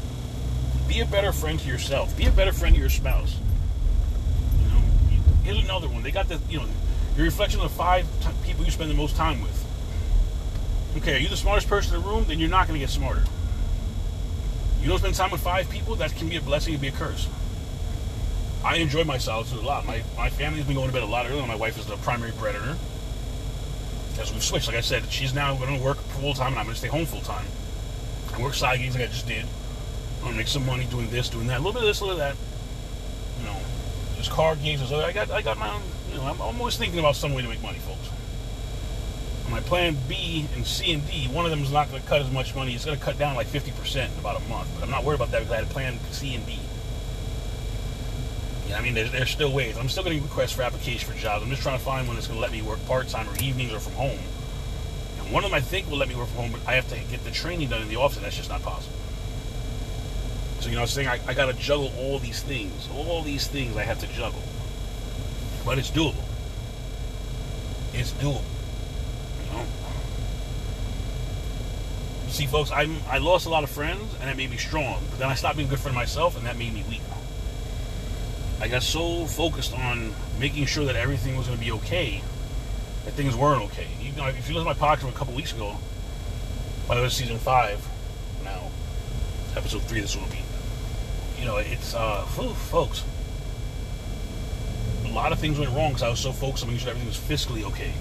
Be 0.88 1.00
a 1.00 1.06
better 1.06 1.32
friend 1.32 1.58
to 1.58 1.68
yourself. 1.68 2.16
Be 2.16 2.26
a 2.26 2.30
better 2.30 2.52
friend 2.52 2.74
to 2.74 2.80
your 2.80 2.90
spouse. 2.90 3.36
You 4.62 4.68
know, 4.68 4.82
here's 5.42 5.58
another 5.64 5.88
one. 5.88 6.02
They 6.02 6.10
got 6.10 6.28
the 6.28 6.40
you 6.48 6.58
know 6.58 6.66
your 7.16 7.24
reflection 7.24 7.60
of 7.60 7.70
the 7.70 7.76
five 7.76 8.06
t- 8.20 8.28
people 8.44 8.64
you 8.64 8.70
spend 8.70 8.90
the 8.90 8.94
most 8.94 9.16
time 9.16 9.42
with. 9.42 9.56
Okay, 10.96 11.16
are 11.16 11.18
you 11.18 11.28
the 11.28 11.36
smartest 11.36 11.68
person 11.68 11.94
in 11.94 12.02
the 12.02 12.08
room? 12.08 12.24
Then 12.26 12.38
you're 12.38 12.48
not 12.48 12.66
going 12.66 12.78
to 12.78 12.84
get 12.84 12.90
smarter. 12.90 13.22
You 14.80 14.88
don't 14.88 14.98
spend 14.98 15.14
time 15.14 15.30
with 15.30 15.42
five 15.42 15.68
people, 15.68 15.96
that 15.96 16.14
can 16.16 16.28
be 16.28 16.36
a 16.36 16.40
blessing, 16.40 16.72
can 16.74 16.80
be 16.80 16.88
a 16.88 16.92
curse. 16.92 17.28
I 18.64 18.76
enjoy 18.76 19.04
my 19.04 19.18
solitude 19.18 19.58
a 19.58 19.62
lot. 19.62 19.86
My, 19.86 20.02
my 20.16 20.30
family's 20.30 20.64
been 20.64 20.74
going 20.74 20.88
to 20.88 20.92
bed 20.92 21.02
a 21.02 21.06
lot 21.06 21.26
earlier. 21.26 21.46
My 21.46 21.56
wife 21.56 21.78
is 21.78 21.86
the 21.86 21.96
primary 21.96 22.32
breadwinner. 22.32 22.76
As 24.18 24.32
we've 24.32 24.42
switched, 24.42 24.68
like 24.68 24.76
I 24.76 24.82
said, 24.82 25.10
she's 25.10 25.32
now 25.32 25.54
going 25.56 25.78
to 25.78 25.82
work 25.82 25.96
full 25.96 26.34
time 26.34 26.48
and 26.48 26.58
I'm 26.58 26.64
going 26.66 26.74
to 26.74 26.78
stay 26.78 26.88
home 26.88 27.06
full 27.06 27.22
time. 27.22 27.46
I 28.34 28.42
work 28.42 28.54
side 28.54 28.78
gigs 28.80 28.94
like 28.94 29.04
I 29.04 29.06
just 29.06 29.26
did. 29.26 29.44
I'm 30.16 30.20
going 30.22 30.32
to 30.32 30.38
make 30.38 30.48
some 30.48 30.66
money 30.66 30.84
doing 30.86 31.08
this, 31.08 31.30
doing 31.30 31.46
that. 31.46 31.56
A 31.56 31.62
little 31.62 31.72
bit 31.72 31.82
of 31.82 31.88
this, 31.88 32.00
a 32.00 32.04
little 32.04 32.20
of 32.20 32.36
that. 32.36 32.36
You 33.38 33.46
know, 33.46 33.56
there's 34.14 34.28
car 34.28 34.56
gigs. 34.56 34.80
There's, 34.80 34.92
I 34.92 35.12
got, 35.12 35.30
I 35.30 35.40
got 35.40 35.56
my 35.58 35.72
own, 35.72 35.82
you 36.10 36.16
know, 36.16 36.24
I'm, 36.24 36.40
always 36.40 36.76
thinking 36.76 36.98
about 36.98 37.16
some 37.16 37.34
way 37.34 37.42
to 37.42 37.48
make 37.48 37.62
money, 37.62 37.78
folks 37.78 38.10
my 39.50 39.60
plan 39.60 39.96
B 40.08 40.46
and 40.54 40.64
C 40.64 40.92
and 40.92 41.06
D, 41.08 41.26
one 41.26 41.44
of 41.44 41.50
them 41.50 41.62
is 41.62 41.72
not 41.72 41.90
going 41.90 42.00
to 42.00 42.08
cut 42.08 42.20
as 42.20 42.30
much 42.30 42.54
money. 42.54 42.74
It's 42.74 42.84
going 42.84 42.98
to 42.98 43.04
cut 43.04 43.18
down 43.18 43.34
like 43.34 43.48
50% 43.48 44.12
in 44.12 44.18
about 44.18 44.40
a 44.40 44.48
month. 44.48 44.68
But 44.74 44.84
I'm 44.84 44.90
not 44.90 45.04
worried 45.04 45.16
about 45.16 45.32
that 45.32 45.40
because 45.40 45.52
I 45.52 45.56
had 45.56 45.64
a 45.64 45.68
plan 45.68 45.98
C 46.10 46.34
and 46.34 46.46
D. 46.46 46.58
Yeah, 48.68 48.78
I 48.78 48.82
mean, 48.82 48.94
there's, 48.94 49.10
there's 49.10 49.30
still 49.30 49.52
ways. 49.52 49.76
I'm 49.76 49.88
still 49.88 50.04
getting 50.04 50.22
requests 50.22 50.52
for 50.52 50.62
application 50.62 51.10
for 51.10 51.18
jobs. 51.18 51.42
I'm 51.42 51.50
just 51.50 51.62
trying 51.62 51.78
to 51.78 51.84
find 51.84 52.06
one 52.06 52.14
that's 52.14 52.28
going 52.28 52.38
to 52.38 52.42
let 52.42 52.52
me 52.52 52.62
work 52.62 52.84
part 52.86 53.08
time 53.08 53.28
or 53.28 53.36
evenings 53.42 53.72
or 53.72 53.80
from 53.80 53.94
home. 53.94 54.18
And 55.18 55.32
one 55.32 55.44
of 55.44 55.50
them 55.50 55.56
I 55.56 55.60
think 55.60 55.90
will 55.90 55.98
let 55.98 56.08
me 56.08 56.14
work 56.14 56.28
from 56.28 56.42
home, 56.42 56.52
but 56.52 56.68
I 56.68 56.74
have 56.74 56.88
to 56.90 56.96
get 57.10 57.24
the 57.24 57.32
training 57.32 57.68
done 57.70 57.82
in 57.82 57.88
the 57.88 57.96
office, 57.96 58.18
and 58.18 58.24
that's 58.24 58.36
just 58.36 58.48
not 58.48 58.62
possible. 58.62 58.96
So, 60.60 60.68
you 60.68 60.76
know, 60.76 60.82
I'm 60.82 60.86
saying 60.86 61.08
I, 61.08 61.18
I 61.26 61.34
got 61.34 61.46
to 61.46 61.54
juggle 61.54 61.90
all 61.98 62.20
these 62.20 62.42
things. 62.42 62.88
All 62.94 63.22
these 63.22 63.48
things 63.48 63.76
I 63.76 63.82
have 63.82 63.98
to 64.00 64.06
juggle. 64.06 64.42
But 65.64 65.78
it's 65.78 65.90
doable. 65.90 66.24
It's 67.92 68.12
doable. 68.12 68.42
You 69.44 69.52
know? 69.52 69.64
See, 72.28 72.46
folks, 72.46 72.70
I 72.70 72.88
I 73.08 73.18
lost 73.18 73.46
a 73.46 73.50
lot 73.50 73.64
of 73.64 73.70
friends, 73.70 74.14
and 74.20 74.28
that 74.28 74.36
made 74.36 74.50
me 74.50 74.56
strong. 74.56 75.02
But 75.10 75.18
then 75.18 75.28
I 75.28 75.34
stopped 75.34 75.56
being 75.56 75.68
good 75.68 75.80
friend 75.80 75.94
myself, 75.94 76.36
and 76.36 76.46
that 76.46 76.56
made 76.56 76.72
me 76.72 76.84
weak. 76.88 77.02
I 78.60 78.68
got 78.68 78.82
so 78.82 79.26
focused 79.26 79.72
on 79.72 80.12
making 80.38 80.66
sure 80.66 80.84
that 80.84 80.96
everything 80.96 81.36
was 81.36 81.46
going 81.46 81.58
to 81.58 81.64
be 81.64 81.72
okay 81.72 82.22
that 83.04 83.12
things 83.12 83.34
weren't 83.34 83.62
okay. 83.62 83.86
You 84.00 84.12
know, 84.12 84.26
if 84.26 84.48
you 84.48 84.54
listen 84.54 84.72
to 84.72 84.74
my 84.74 84.74
podcast 84.74 85.00
from 85.00 85.10
a 85.10 85.12
couple 85.12 85.34
weeks 85.34 85.52
ago, 85.52 85.76
by 86.86 86.96
the 86.96 87.02
way, 87.02 87.08
season 87.08 87.38
five 87.38 87.86
now, 88.44 88.70
episode 89.56 89.82
three. 89.82 90.00
This 90.00 90.16
will 90.16 90.26
be. 90.26 90.42
You 91.38 91.46
know, 91.46 91.56
it's 91.56 91.94
uh, 91.94 92.22
folks. 92.22 93.04
A 95.10 95.12
lot 95.12 95.32
of 95.32 95.40
things 95.40 95.58
went 95.58 95.72
wrong 95.72 95.88
because 95.88 96.04
I 96.04 96.08
was 96.08 96.20
so 96.20 96.30
focused 96.30 96.62
on 96.62 96.70
making 96.70 96.84
sure 96.84 96.90
everything 96.90 97.08
was 97.08 97.18
fiscally 97.18 97.64
okay. 97.64 97.92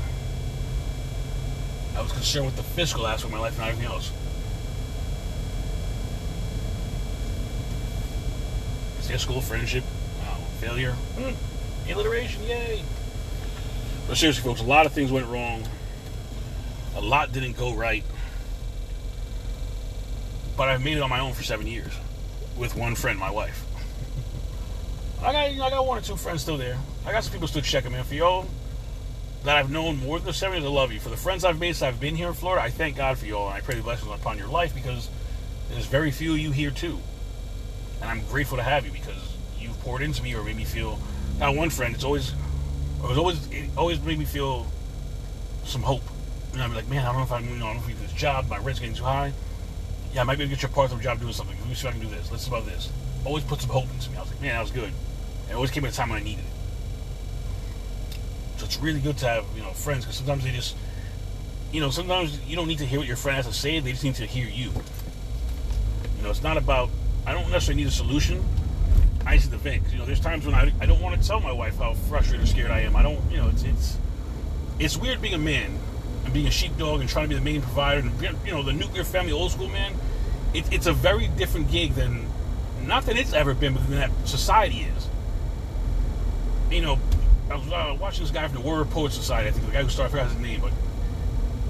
I 1.97 2.01
was 2.01 2.11
concerned 2.11 2.45
with 2.45 2.55
the 2.55 2.63
fiscal 2.63 3.07
aspect 3.07 3.25
of 3.25 3.31
my 3.31 3.39
life, 3.39 3.53
and 3.53 3.61
not 3.61 3.69
everything 3.69 3.91
else. 3.91 4.11
Stay 9.01 9.17
school, 9.17 9.41
friendship, 9.41 9.83
wow, 10.19 10.37
failure, 10.59 10.95
mm. 11.17 11.35
alliteration, 11.91 12.43
yay. 12.43 12.83
But 14.07 14.17
seriously, 14.17 14.43
folks, 14.43 14.61
a 14.61 14.65
lot 14.65 14.85
of 14.85 14.93
things 14.93 15.11
went 15.11 15.25
wrong. 15.25 15.63
A 16.95 17.01
lot 17.01 17.31
didn't 17.31 17.57
go 17.57 17.73
right. 17.73 18.03
But 20.55 20.69
I've 20.69 20.83
made 20.83 20.97
it 20.97 21.01
on 21.01 21.09
my 21.09 21.21
own 21.21 21.33
for 21.33 21.43
seven 21.43 21.65
years 21.65 21.93
with 22.55 22.75
one 22.75 22.93
friend, 22.93 23.17
my 23.17 23.31
wife. 23.31 23.65
I 25.23 25.31
got, 25.31 25.51
you 25.51 25.57
know, 25.57 25.65
I 25.65 25.69
got 25.71 25.87
one 25.87 25.97
or 25.97 26.01
two 26.01 26.15
friends 26.15 26.43
still 26.43 26.57
there. 26.57 26.77
I 27.09 27.11
got 27.11 27.23
some 27.23 27.33
people 27.33 27.47
still 27.47 27.63
checking 27.63 27.91
me. 27.91 27.99
For 28.03 28.13
y'all, 28.13 28.45
that 29.43 29.55
I've 29.55 29.71
known 29.71 29.97
more 29.97 30.19
than 30.19 30.31
seven 30.31 30.57
years, 30.57 30.65
I 30.65 30.71
love 30.71 30.91
you. 30.91 30.99
For 30.99 31.09
the 31.09 31.17
friends 31.17 31.43
I've 31.43 31.59
made 31.59 31.75
since 31.75 31.81
I've 31.81 31.99
been 31.99 32.15
here 32.15 32.27
in 32.27 32.35
Florida, 32.35 32.61
I 32.63 32.69
thank 32.69 32.97
God 32.97 33.17
for 33.17 33.25
you 33.25 33.35
all, 33.35 33.47
and 33.47 33.57
I 33.57 33.61
pray 33.61 33.73
the 33.73 33.81
blessings 33.81 34.11
upon 34.11 34.37
your 34.37 34.47
life 34.47 34.75
because 34.75 35.09
there's 35.71 35.87
very 35.87 36.11
few 36.11 36.33
of 36.33 36.37
you 36.37 36.51
here 36.51 36.69
too. 36.69 36.99
And 37.99 38.11
I'm 38.11 38.21
grateful 38.27 38.57
to 38.57 38.63
have 38.63 38.85
you 38.85 38.91
because 38.91 39.35
you've 39.57 39.79
poured 39.79 40.03
into 40.03 40.21
me 40.21 40.35
or 40.35 40.43
made 40.43 40.55
me 40.55 40.65
feel. 40.65 40.99
Now, 41.39 41.51
one 41.51 41.71
friend, 41.71 41.95
it's 41.95 42.03
always, 42.03 42.33
it 43.03 43.17
always, 43.17 43.51
it 43.51 43.71
always 43.75 43.99
made 44.01 44.19
me 44.19 44.25
feel 44.25 44.67
some 45.63 45.81
hope. 45.81 46.03
And 46.53 46.61
I'm 46.61 46.75
like, 46.75 46.87
man, 46.89 46.99
I 46.99 47.05
don't 47.05 47.17
know 47.17 47.23
if 47.23 47.31
I'm, 47.31 47.49
you 47.49 47.55
know, 47.55 47.65
I 47.65 47.73
don't 47.73 47.77
know 47.77 47.81
if 47.81 47.87
can 47.87 47.95
do 47.95 48.03
this 48.03 48.13
job. 48.13 48.47
My 48.49 48.59
rent's 48.59 48.79
getting 48.79 48.93
too 48.93 49.03
high. 49.03 49.33
Yeah, 50.13 50.21
I 50.21 50.25
might 50.25 50.37
be 50.37 50.43
able 50.43 50.51
to 50.51 50.57
get 50.57 50.61
your 50.61 50.69
part-time 50.69 51.01
job 51.01 51.19
doing 51.19 51.33
something. 51.33 51.57
Let 51.57 51.69
me 51.69 51.73
see 51.73 51.87
if 51.87 51.95
I 51.95 51.97
can 51.97 52.07
do 52.07 52.13
this. 52.13 52.29
Let's 52.29 52.43
see 52.43 52.49
about 52.49 52.67
this. 52.67 52.91
Always 53.25 53.45
put 53.45 53.61
some 53.61 53.71
hope 53.71 53.89
into 53.91 54.11
me. 54.11 54.17
I 54.17 54.21
was 54.21 54.29
like, 54.29 54.41
man, 54.41 54.53
that 54.53 54.61
was 54.61 54.69
good. 54.69 54.93
It 55.49 55.55
always 55.55 55.71
came 55.71 55.83
at 55.85 55.93
a 55.93 55.95
time 55.95 56.09
when 56.09 56.19
I 56.19 56.23
needed 56.23 56.45
it. 56.45 56.58
So 58.59 58.65
it's 58.65 58.77
really 58.77 58.99
good 58.99 59.17
to 59.19 59.25
have 59.25 59.45
you 59.55 59.61
know 59.61 59.71
friends 59.71 60.03
because 60.03 60.17
sometimes 60.17 60.43
they 60.43 60.51
just 60.51 60.75
you 61.71 61.79
know 61.79 61.89
sometimes 61.89 62.39
you 62.45 62.57
don't 62.57 62.67
need 62.67 62.79
to 62.79 62.85
hear 62.85 62.99
what 62.99 63.07
your 63.07 63.17
friend 63.17 63.37
has 63.37 63.47
to 63.47 63.53
say. 63.53 63.79
They 63.79 63.91
just 63.91 64.03
need 64.03 64.15
to 64.15 64.25
hear 64.25 64.47
you. 64.47 64.71
You 66.17 66.23
know, 66.23 66.29
it's 66.29 66.43
not 66.43 66.57
about 66.57 66.89
I 67.25 67.31
don't 67.31 67.49
necessarily 67.49 67.83
need 67.83 67.89
a 67.89 67.91
solution. 67.91 68.43
I 69.25 69.37
need 69.37 69.43
the 69.43 69.57
vent. 69.57 69.83
You 69.91 69.99
know, 69.99 70.05
there's 70.05 70.19
times 70.19 70.45
when 70.45 70.55
I, 70.55 70.73
I 70.81 70.85
don't 70.85 70.99
want 70.99 71.21
to 71.21 71.25
tell 71.25 71.39
my 71.39 71.53
wife 71.53 71.77
how 71.77 71.93
frustrated 71.93 72.43
or 72.43 72.47
scared 72.47 72.71
I 72.71 72.81
am. 72.81 72.97
I 72.97 73.01
don't. 73.01 73.19
You 73.31 73.37
know, 73.37 73.47
it's 73.47 73.63
it's 73.63 73.97
it's 74.77 74.97
weird 74.97 75.21
being 75.21 75.35
a 75.35 75.37
man 75.37 75.79
and 76.25 76.33
being 76.33 76.47
a 76.47 76.51
sheepdog 76.51 76.99
and 76.99 77.09
trying 77.09 77.25
to 77.25 77.29
be 77.29 77.35
the 77.35 77.41
main 77.41 77.61
provider 77.61 78.01
and 78.01 78.37
you 78.45 78.51
know 78.51 78.61
the 78.61 78.73
nuclear 78.73 79.05
family 79.05 79.31
old 79.31 79.53
school 79.53 79.69
man. 79.69 79.93
It, 80.53 80.73
it's 80.73 80.87
a 80.87 80.93
very 80.93 81.29
different 81.29 81.71
gig 81.71 81.93
than 81.93 82.25
not 82.81 83.05
that 83.05 83.17
it's 83.17 83.31
ever 83.31 83.53
been, 83.53 83.73
but 83.73 83.87
than 83.87 83.99
that 83.99 84.11
society 84.27 84.87
is. 84.97 85.07
You 86.71 86.81
know, 86.81 86.99
I 87.49 87.55
was 87.55 87.67
uh, 87.71 87.97
watching 87.99 88.23
this 88.23 88.31
guy 88.31 88.47
from 88.47 88.57
the 88.57 88.61
Warrior 88.61 88.85
Poet 88.85 89.11
Society. 89.11 89.49
I 89.49 89.51
think 89.51 89.65
the 89.65 89.71
guy 89.71 89.81
who 89.81 89.89
started, 89.89 90.09
I 90.09 90.19
forgot 90.19 90.31
his 90.31 90.41
name, 90.41 90.61
but 90.61 90.71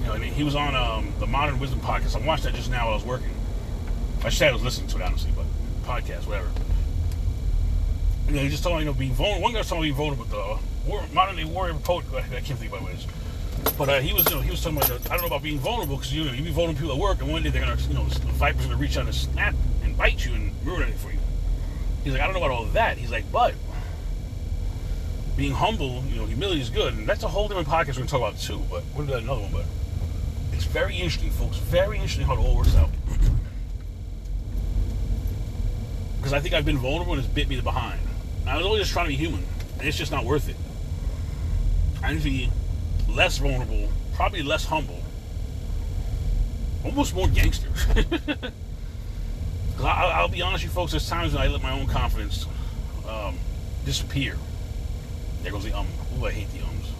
you 0.02 0.08
know, 0.08 0.14
and 0.14 0.24
he 0.24 0.44
was 0.44 0.56
on 0.56 0.76
um, 0.76 1.14
the 1.20 1.26
Modern 1.26 1.58
Wisdom 1.58 1.80
podcast. 1.80 2.22
I 2.22 2.26
watched 2.26 2.44
that 2.44 2.54
just 2.54 2.70
now 2.70 2.86
while 2.86 2.94
I 2.94 2.96
was 2.96 3.06
working. 3.06 3.32
I 4.24 4.30
said 4.30 4.50
I 4.50 4.54
was 4.54 4.64
listening 4.64 4.90
to 4.90 4.98
it 4.98 5.04
honestly, 5.04 5.32
but 5.34 5.46
podcast, 5.84 6.28
whatever. 6.28 6.50
And 8.28 8.36
he 8.36 8.50
just 8.50 8.62
told 8.62 8.76
me, 8.76 8.82
you 8.82 8.86
know, 8.88 8.94
being 8.94 9.14
vulnerable. 9.14 9.42
One 9.42 9.54
guy 9.54 9.60
was 9.60 9.70
telling 9.70 9.84
me 9.84 9.88
being 9.88 9.96
vulnerable 9.96 10.26
with 10.26 10.32
the 10.32 10.90
war, 10.90 11.04
modern 11.14 11.38
day 11.38 11.46
warrior 11.46 11.74
poet. 11.76 12.06
I 12.14 12.22
can't 12.42 12.60
think 12.60 12.72
about 12.72 12.82
what 12.82 12.92
it 12.92 13.00
is. 13.00 13.08
But 13.78 13.90
uh, 13.90 14.00
he 14.00 14.14
was, 14.14 14.30
you 14.30 14.36
know, 14.36 14.42
he 14.42 14.52
was 14.52 14.62
talking 14.62 14.78
about. 14.78 14.92
I 14.92 15.14
don't 15.14 15.22
know 15.22 15.28
about 15.28 15.44
being 15.44 15.60
vulnerable 15.60 15.96
because 15.96 16.14
you 16.14 16.26
know 16.26 16.34
you 16.34 16.44
be 16.44 16.52
vulnerable 16.52 16.80
people 16.80 16.96
at 16.96 17.02
work, 17.02 17.22
and 17.22 17.32
one 17.32 17.42
day 17.42 17.50
they're 17.50 17.62
gonna, 17.62 17.82
you 17.82 17.94
know, 17.94 18.06
the 18.06 18.28
viper's 18.34 18.66
gonna 18.66 18.78
reach 18.78 18.98
out 18.98 19.06
and 19.06 19.16
snap 19.16 19.56
and 19.84 19.98
bite 19.98 20.26
you 20.26 20.34
and 20.34 20.54
ruin 20.66 20.82
everything 20.82 20.98
for 21.00 21.12
you. 21.12 21.20
He's 22.04 22.14
like, 22.14 22.22
I 22.22 22.26
don't 22.26 22.34
know 22.34 22.44
about 22.44 22.52
all 22.52 22.66
that. 22.66 22.98
He's 22.98 23.12
like, 23.12 23.30
but 23.32 23.56
being 25.40 25.54
humble, 25.54 26.04
you 26.10 26.18
know, 26.18 26.26
humility 26.26 26.60
is 26.60 26.70
good, 26.70 26.94
and 26.94 27.08
that's 27.08 27.24
a 27.24 27.28
whole 27.28 27.48
different 27.48 27.70
podcast 27.70 27.96
we're 27.96 28.06
gonna 28.06 28.08
talk 28.08 28.20
about 28.20 28.38
too. 28.38 28.62
But 28.70 28.84
we'll 28.94 29.08
do 29.08 29.14
another 29.14 29.42
one. 29.42 29.52
But 29.54 29.66
It's 30.52 30.66
very 30.66 30.96
interesting, 30.96 31.32
folks. 31.32 31.56
Very 31.56 31.96
interesting 31.96 32.26
how 32.26 32.34
it 32.34 32.40
all 32.40 32.58
works 32.58 32.76
out. 32.76 32.90
Because 36.18 36.34
I 36.34 36.42
think 36.42 36.54
I've 36.54 36.66
been 36.66 36.78
vulnerable 36.78 37.14
and 37.14 37.24
it's 37.24 37.34
bit 37.34 37.48
me 37.48 37.56
the 37.56 37.62
behind. 37.62 38.02
I 38.46 38.58
was 38.58 38.66
always 38.66 38.82
just 38.82 38.92
trying 38.92 39.06
to 39.06 39.12
be 39.12 39.16
human, 39.16 39.46
and 39.78 39.88
it's 39.88 39.98
just 39.98 40.12
not 40.12 40.26
worth 40.26 40.50
it. 40.50 40.58
I 42.04 42.12
need 42.12 42.22
to 42.22 42.30
be 42.30 42.52
less 43.08 43.38
vulnerable, 43.38 43.88
probably 44.16 44.44
less 44.44 44.66
humble, 44.66 45.02
almost 46.84 47.16
more 47.16 47.30
gangster. 47.30 47.70
I, 49.82 50.22
will 50.22 50.28
be 50.28 50.42
honest 50.42 50.66
with 50.66 50.72
you 50.72 50.76
folks, 50.76 50.92
there's 50.92 51.08
times 51.08 51.34
when 51.34 51.42
I 51.42 51.48
let 51.48 51.64
my 51.64 51.72
own 51.72 51.88
confidence 51.88 52.46
um, 53.08 53.38
disappear. 53.86 54.36
There 55.44 55.52
goes 55.52 55.64
the 55.64 55.74
um. 55.74 55.88
Ooh, 56.18 56.26
I 56.26 56.32
hate 56.32 56.52
the 56.52 56.66
ums. 56.66 56.92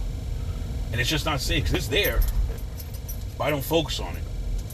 And 0.92 1.00
it's 1.00 1.10
just 1.10 1.26
not 1.26 1.40
safe 1.40 1.64
because 1.64 1.76
it's 1.76 1.88
there, 1.88 2.22
but 3.38 3.46
I 3.46 3.50
don't 3.50 3.64
focus 3.64 4.00
on 4.00 4.16
it. 4.16 4.24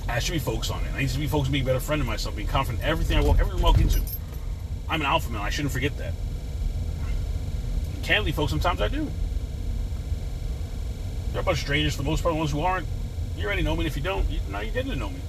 I 0.07 0.19
should 0.19 0.33
be 0.33 0.39
focused 0.39 0.71
on 0.71 0.83
it. 0.85 0.91
I 0.93 0.99
need 0.99 1.09
to 1.09 1.19
be 1.19 1.27
focused 1.27 1.49
on 1.49 1.53
being 1.53 1.63
a 1.63 1.67
better 1.67 1.79
friend 1.79 2.01
of 2.01 2.07
myself, 2.07 2.35
being 2.35 2.47
confident 2.47 2.83
in 2.83 2.89
everything 2.89 3.17
I 3.17 3.21
walk, 3.21 3.39
everything 3.39 3.59
I 3.59 3.63
walk 3.63 3.79
into. 3.79 4.01
I'm 4.87 5.01
an 5.01 5.07
alpha 5.07 5.31
male. 5.31 5.41
I 5.41 5.49
shouldn't 5.49 5.73
forget 5.73 5.97
that. 5.97 6.13
And 7.95 8.03
candidly, 8.03 8.31
folks, 8.31 8.51
sometimes 8.51 8.81
I 8.81 8.87
do. 8.87 9.11
They're 11.31 11.41
a 11.41 11.43
bunch 11.43 11.57
of 11.57 11.63
strangers 11.63 11.95
for 11.95 12.03
the 12.03 12.09
most 12.09 12.21
part. 12.21 12.33
The 12.33 12.39
ones 12.39 12.51
who 12.51 12.61
aren't, 12.61 12.87
you 13.35 13.45
already 13.45 13.63
know 13.63 13.75
me. 13.75 13.85
If 13.85 13.97
you 13.97 14.03
don't, 14.03 14.29
you, 14.29 14.39
now 14.49 14.61
you're 14.61 14.73
getting 14.73 14.91
to 14.91 14.97
know 14.97 15.09
me. 15.09 15.19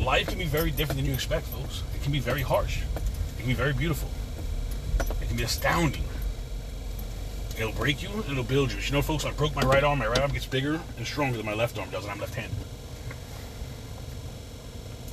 Life 0.00 0.28
can 0.28 0.38
be 0.38 0.44
very 0.44 0.72
different 0.72 0.98
than 0.98 1.06
you 1.06 1.14
expect, 1.14 1.46
folks. 1.46 1.82
It 1.94 2.02
can 2.02 2.12
be 2.12 2.18
very 2.18 2.42
harsh. 2.42 2.82
It 2.82 3.38
can 3.38 3.46
be 3.46 3.54
very 3.54 3.72
beautiful. 3.72 4.10
It 5.20 5.28
can 5.28 5.36
be 5.36 5.44
astounding. 5.44 6.04
It'll 7.58 7.72
break 7.72 8.02
you 8.02 8.10
and 8.10 8.30
it'll 8.30 8.44
build 8.44 8.72
you. 8.72 8.78
You 8.78 8.92
know, 8.92 9.02
folks, 9.02 9.24
I 9.24 9.32
broke 9.32 9.54
my 9.54 9.62
right 9.62 9.84
arm. 9.84 9.98
My 9.98 10.06
right 10.06 10.20
arm 10.20 10.32
gets 10.32 10.46
bigger 10.46 10.80
and 10.96 11.06
stronger 11.06 11.36
than 11.36 11.46
my 11.46 11.54
left 11.54 11.78
arm 11.78 11.90
does, 11.90 12.04
and 12.04 12.12
I'm 12.12 12.20
left-handed. 12.20 12.56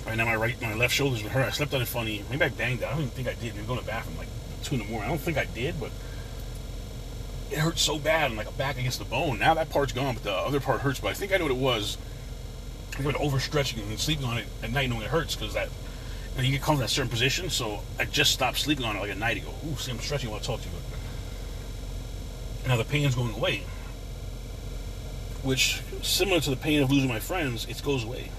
Right 0.06 0.18
now, 0.18 0.26
my 0.26 0.36
right, 0.36 0.60
my 0.62 0.74
left 0.74 0.94
shoulder's 0.94 1.22
been 1.22 1.32
hurt. 1.32 1.46
I 1.46 1.52
slept 1.52 1.74
on 1.74 1.82
it 1.82 1.88
funny. 1.88 2.24
Maybe 2.30 2.44
I 2.44 2.50
banged 2.50 2.82
it. 2.82 2.88
I 2.88 2.92
don't 2.92 3.02
even 3.02 3.12
think 3.12 3.28
I 3.28 3.34
did. 3.34 3.54
Maybe 3.56 3.68
going 3.68 3.80
to 3.80 3.86
the 3.86 3.92
bathroom 3.92 4.18
like 4.18 4.28
two 4.64 4.76
in 4.76 4.82
the 4.82 4.88
morning. 4.88 5.06
I 5.06 5.10
don't 5.10 5.22
think 5.22 5.38
I 5.38 5.46
did, 5.46 5.80
but 5.80 5.92
it 7.52 7.58
hurt 7.58 7.78
so 7.78 8.00
bad 8.00 8.28
and 8.32 8.38
like 8.38 8.48
a 8.48 8.52
back 8.52 8.78
against 8.78 9.00
the 9.00 9.06
bone. 9.06 9.40
Now 9.40 9.54
that 9.56 9.70
part's 9.70 9.94
gone, 9.94 10.16
but 10.16 10.24
the 10.24 10.34
other 10.34 10.60
part 10.60 10.82
hurts. 10.82 11.00
But 11.00 11.10
I 11.10 11.14
think 11.14 11.34
I 11.34 11.38
know 11.38 11.46
what 11.46 11.52
it 11.52 11.58
was. 11.58 11.98
I 12.98 13.02
went 13.02 13.18
overstretching 13.18 13.82
and 13.88 14.00
sleeping 14.00 14.26
on 14.26 14.38
it 14.38 14.46
at 14.64 14.72
night 14.72 14.90
knowing 14.90 15.04
it 15.04 15.10
hurts 15.10 15.36
because 15.36 15.54
that 15.54 15.70
you, 16.36 16.38
know, 16.38 16.44
you 16.44 16.52
get 16.52 16.62
comfortable 16.62 16.82
in 16.82 16.86
a 16.86 16.90
certain 16.90 17.10
position. 17.10 17.50
So 17.50 17.82
I 18.00 18.06
just 18.06 18.32
stopped 18.32 18.58
sleeping 18.58 18.86
on 18.86 18.96
it 18.96 19.00
like 19.00 19.12
a 19.12 19.16
night 19.16 19.38
ago. 19.38 19.54
Ooh, 19.68 19.76
see, 19.78 19.92
I'm 19.92 20.00
stretching 20.00 20.30
while 20.30 20.40
I 20.40 20.44
talk 20.44 20.62
to 20.62 20.68
you. 20.68 20.74
Now 22.68 22.78
the 22.78 22.84
pain's 22.84 23.16
going 23.16 23.34
away, 23.34 23.64
which 25.44 25.82
similar 26.02 26.40
to 26.42 26.50
the 26.50 26.56
pain 26.56 26.82
of 26.82 26.92
losing 26.92 27.10
my 27.10 27.20
friends, 27.20 27.66
it 27.68 27.82
goes 27.84 28.04
away. 28.04 28.30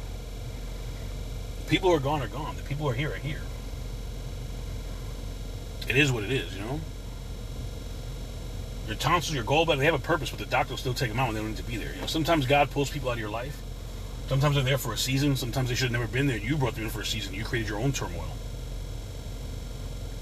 The 1.64 1.70
people 1.70 1.90
who 1.90 1.96
are 1.96 2.00
gone 2.00 2.22
are 2.22 2.28
gone. 2.28 2.56
The 2.56 2.62
people 2.62 2.86
who 2.86 2.92
are 2.92 2.94
here 2.94 3.12
are 3.12 3.16
here. 3.16 3.42
It 5.88 5.96
is 5.96 6.12
what 6.12 6.22
it 6.22 6.30
is, 6.30 6.54
you 6.54 6.60
know. 6.60 6.80
Your 8.86 8.96
tonsils, 8.96 9.34
your 9.34 9.44
gallbladder, 9.44 9.78
they 9.78 9.84
have 9.84 9.94
a 9.94 9.98
purpose, 9.98 10.30
but 10.30 10.38
the 10.38 10.46
doctor 10.46 10.72
will 10.72 10.78
still 10.78 10.94
take 10.94 11.08
them 11.10 11.18
out 11.18 11.26
when 11.26 11.34
they 11.34 11.40
don't 11.40 11.50
need 11.50 11.56
to 11.58 11.62
be 11.64 11.76
there. 11.76 11.94
You 11.94 12.00
know, 12.00 12.06
sometimes 12.06 12.46
God 12.46 12.70
pulls 12.70 12.90
people 12.90 13.08
out 13.08 13.14
of 13.14 13.18
your 13.18 13.30
life. 13.30 13.60
Sometimes 14.28 14.54
they're 14.54 14.64
there 14.64 14.78
for 14.78 14.92
a 14.92 14.96
season. 14.96 15.34
Sometimes 15.34 15.68
they 15.68 15.74
should 15.74 15.90
have 15.90 16.00
never 16.00 16.06
been 16.06 16.28
there. 16.28 16.36
You 16.36 16.56
brought 16.56 16.74
them 16.76 16.84
in 16.84 16.90
for 16.90 17.00
a 17.00 17.06
season. 17.06 17.34
You 17.34 17.44
created 17.44 17.68
your 17.68 17.80
own 17.80 17.92
turmoil. 17.92 18.30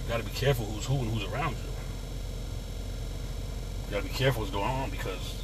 You 0.05 0.09
got 0.09 0.19
to 0.19 0.25
be 0.25 0.31
careful 0.31 0.65
who's 0.65 0.87
who 0.87 0.97
and 0.97 1.11
who's 1.13 1.25
around 1.31 1.51
you. 1.51 1.78
You 3.88 3.94
got 3.94 4.03
to 4.03 4.09
be 4.09 4.14
careful 4.14 4.42
what's 4.42 4.53
going 4.53 4.68
on 4.68 4.90
because 4.90 5.42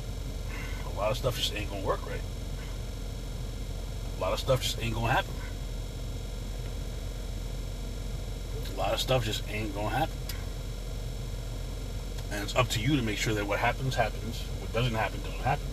a 0.93 0.99
lot 0.99 1.11
of 1.11 1.17
stuff 1.17 1.37
just 1.37 1.55
ain't 1.55 1.71
gonna 1.71 1.83
work 1.83 2.07
right. 2.07 2.21
A 4.19 4.21
lot 4.21 4.33
of 4.35 4.39
stuff 4.39 4.63
just 4.63 4.81
ain't 4.83 4.95
gonna 4.95 5.13
happen. 5.13 5.33
A 8.75 8.79
lot 8.79 8.93
of 8.93 9.01
stuff 9.01 9.25
just 9.25 9.49
ain't 9.51 9.75
gonna 9.75 9.89
happen. 9.89 10.17
And 12.31 12.43
it's 12.43 12.55
up 12.55 12.69
to 12.71 12.81
you 12.81 12.97
to 12.97 13.03
make 13.03 13.17
sure 13.17 13.33
that 13.35 13.47
what 13.47 13.61
happens, 13.61 13.95
happens. 13.95 14.43
What 14.61 14.73
doesn't 14.73 14.95
happen, 14.95 15.21
doesn't 15.23 15.41
happen. 15.41 15.67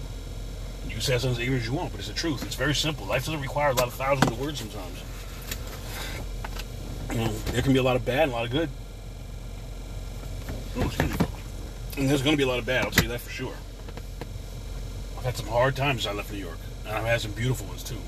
You 0.86 0.91
can 0.91 1.01
say 1.01 1.15
as 1.15 1.25
ignorant 1.25 1.62
as 1.62 1.67
you 1.67 1.73
want, 1.73 1.91
but 1.91 1.99
it's 1.99 2.07
the 2.10 2.13
truth. 2.13 2.43
It's 2.43 2.55
very 2.55 2.75
simple. 2.75 3.05
Life 3.05 3.25
doesn't 3.25 3.41
require 3.41 3.71
a 3.71 3.73
lot 3.73 3.88
of 3.88 3.93
thousands 3.93 4.31
of 4.31 4.39
words 4.39 4.60
sometimes. 4.60 5.03
You 7.12 7.17
know, 7.17 7.31
there 7.51 7.62
can 7.62 7.73
be 7.73 7.79
a 7.79 7.84
lot 7.84 7.95
of 7.95 8.05
bad 8.05 8.23
and 8.23 8.31
a 8.31 8.36
lot 8.36 8.45
of 8.45 8.51
good. 8.51 8.69
Oh, 10.77 10.86
excuse 10.86 11.10
me. 11.10 11.25
And 12.02 12.10
there's 12.10 12.24
going 12.24 12.34
to 12.34 12.38
be 12.38 12.44
a 12.44 12.48
lot 12.48 12.58
of 12.58 12.66
bad, 12.66 12.84
I'll 12.84 12.90
tell 12.90 13.04
you 13.04 13.10
that 13.10 13.22
for 13.22 13.30
sure. 13.30 13.54
I've 15.20 15.24
had 15.24 15.38
some 15.38 15.46
hard 15.46 15.76
times 15.76 16.02
since 16.02 16.12
I 16.12 16.18
left 16.18 16.32
New 16.32 16.40
York, 16.40 16.58
and 16.88 16.98
I've 16.98 17.06
had 17.06 17.22
some 17.22 17.30
beautiful 17.34 17.68
ones 17.68 17.84
too. 17.84 18.00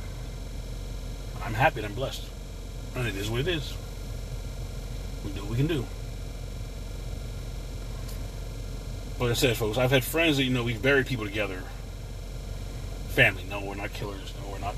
I'm 1.44 1.54
happy 1.54 1.78
and 1.78 1.86
I'm 1.86 1.94
blessed. 1.94 2.28
And 2.96 3.08
it 3.08 3.16
is 3.16 3.30
what 3.30 3.42
it 3.42 3.48
is. 3.48 3.76
We 5.24 5.30
do 5.30 5.42
what 5.42 5.52
we 5.52 5.58
can 5.58 5.68
do. 5.68 5.86
Like 9.20 9.30
I 9.30 9.34
said, 9.36 9.58
folks, 9.58 9.78
I've 9.78 9.92
had 9.92 10.04
friends 10.04 10.38
that, 10.38 10.44
you 10.44 10.50
know, 10.50 10.64
we've 10.64 10.82
buried 10.82 11.06
people 11.06 11.26
together 11.26 11.62
family. 13.10 13.44
No, 13.48 13.64
we're 13.64 13.76
not 13.76 13.94
killers. 13.94 14.34
No, 14.42 14.54
we're 14.54 14.58
not 14.58 14.74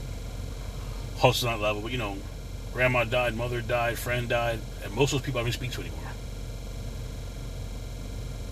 hustlers 1.19 1.53
on 1.53 1.59
that 1.61 1.63
level. 1.63 1.81
But 1.81 1.93
you 1.93 1.97
know, 1.97 2.17
grandma 2.73 3.05
died, 3.05 3.33
mother 3.33 3.61
died, 3.61 3.97
friend 3.97 4.27
died, 4.27 4.59
and 4.83 4.93
most 4.93 5.13
of 5.13 5.19
those 5.19 5.25
people 5.25 5.39
I 5.39 5.43
don't 5.43 5.53
speak 5.53 5.71
to 5.71 5.79
anymore. 5.79 6.11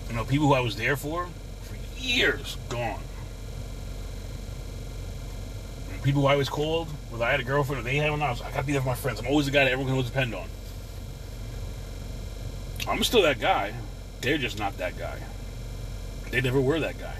You 0.08 0.14
know, 0.14 0.24
people 0.24 0.46
who 0.46 0.54
I 0.54 0.60
was 0.60 0.76
there 0.76 0.96
for 0.96 1.28
for 1.62 1.76
years 1.98 2.56
gone. 2.68 3.00
And 5.92 6.02
people 6.02 6.22
who 6.22 6.28
I 6.28 6.36
was 6.36 6.48
called, 6.48 6.88
whether 7.10 7.24
I 7.24 7.30
had 7.30 7.40
a 7.40 7.44
girlfriend 7.44 7.80
or 7.80 7.84
they 7.84 7.96
had 7.96 8.10
one, 8.10 8.22
I 8.22 8.30
was 8.30 8.40
I 8.42 8.50
gotta 8.50 8.64
be 8.64 8.72
there 8.72 8.82
for 8.82 8.88
my 8.88 8.94
friends. 8.94 9.20
I'm 9.20 9.26
always 9.26 9.46
the 9.46 9.52
guy 9.52 9.64
that 9.64 9.72
everyone 9.72 9.86
can 9.86 9.94
always 9.94 10.10
depend 10.10 10.34
on. 10.34 10.48
I'm 12.86 13.02
still 13.02 13.22
that 13.22 13.40
guy. 13.40 13.74
They're 14.20 14.38
just 14.38 14.58
not 14.58 14.76
that 14.78 14.98
guy. 14.98 15.18
They 16.30 16.40
never 16.40 16.60
were 16.60 16.80
that 16.80 16.98
guy. 16.98 17.16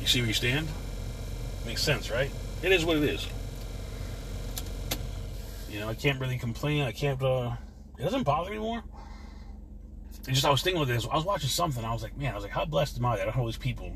You 0.00 0.06
see 0.06 0.20
where 0.20 0.28
you 0.28 0.34
stand? 0.34 0.68
Makes 1.66 1.82
sense, 1.82 2.10
right? 2.10 2.30
It 2.62 2.72
is 2.72 2.84
what 2.84 2.98
it 2.98 3.04
is. 3.04 3.26
You 5.70 5.80
know, 5.80 5.88
I 5.88 5.94
can't 5.94 6.20
really 6.20 6.38
complain. 6.38 6.82
I 6.82 6.92
can't. 6.92 7.20
uh 7.22 7.52
It 7.98 8.02
doesn't 8.02 8.22
bother 8.22 8.50
me 8.50 8.56
anymore. 8.56 8.82
Just 10.26 10.46
I 10.46 10.50
was 10.50 10.62
thinking 10.62 10.80
with 10.80 10.88
this. 10.88 11.06
I 11.10 11.14
was 11.14 11.24
watching 11.24 11.50
something. 11.50 11.84
I 11.84 11.92
was 11.92 12.02
like, 12.02 12.16
man, 12.16 12.32
I 12.32 12.34
was 12.34 12.44
like, 12.44 12.52
how 12.52 12.64
blessed 12.64 12.98
am 12.98 13.06
I 13.06 13.16
that 13.16 13.28
I 13.28 13.30
have 13.30 13.40
all 13.40 13.46
these 13.46 13.56
people 13.58 13.92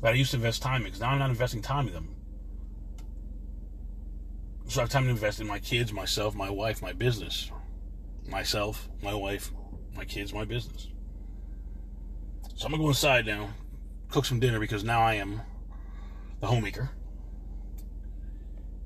that 0.00 0.12
I 0.12 0.16
used 0.16 0.30
to 0.30 0.36
invest 0.36 0.62
time 0.62 0.82
in? 0.82 0.84
Because 0.84 1.00
now 1.00 1.10
I'm 1.10 1.18
not 1.18 1.30
investing 1.30 1.62
time 1.62 1.88
in 1.88 1.94
them. 1.94 2.14
So 4.68 4.80
I 4.80 4.82
have 4.82 4.90
time 4.90 5.04
to 5.04 5.10
invest 5.10 5.40
in 5.40 5.46
my 5.46 5.58
kids, 5.58 5.92
myself, 5.92 6.34
my 6.34 6.50
wife, 6.50 6.80
my 6.82 6.92
business. 6.92 7.50
Myself, 8.28 8.88
my 9.02 9.14
wife, 9.14 9.52
my 9.96 10.04
kids, 10.04 10.32
my 10.32 10.44
business. 10.44 10.88
So 12.54 12.66
I'm 12.66 12.72
gonna 12.72 12.82
go 12.82 12.88
inside 12.88 13.26
now, 13.26 13.50
cook 14.10 14.24
some 14.24 14.40
dinner 14.40 14.58
because 14.58 14.82
now 14.82 15.00
I 15.00 15.14
am 15.14 15.40
the 16.40 16.46
homemaker. 16.46 16.90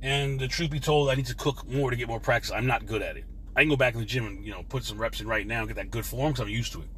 And 0.02 0.40
the 0.40 0.48
truth 0.48 0.70
be 0.70 0.80
told, 0.80 1.10
I 1.10 1.14
need 1.14 1.26
to 1.26 1.34
cook 1.34 1.68
more 1.68 1.90
to 1.90 1.96
get 1.96 2.08
more 2.08 2.20
practice. 2.20 2.50
I'm 2.50 2.66
not 2.66 2.86
good 2.86 3.02
at 3.02 3.16
it. 3.16 3.24
I 3.60 3.62
can 3.62 3.68
go 3.68 3.76
back 3.76 3.92
in 3.92 4.00
the 4.00 4.06
gym 4.06 4.26
and 4.26 4.42
you 4.42 4.52
know 4.52 4.62
put 4.70 4.84
some 4.84 4.96
reps 4.96 5.20
in 5.20 5.28
right 5.28 5.46
now 5.46 5.58
and 5.58 5.68
get 5.68 5.76
that 5.76 5.90
good 5.90 6.06
form 6.06 6.32
because 6.32 6.40
I'm 6.40 6.48
used 6.48 6.72
to 6.72 6.80
it. 6.80 6.88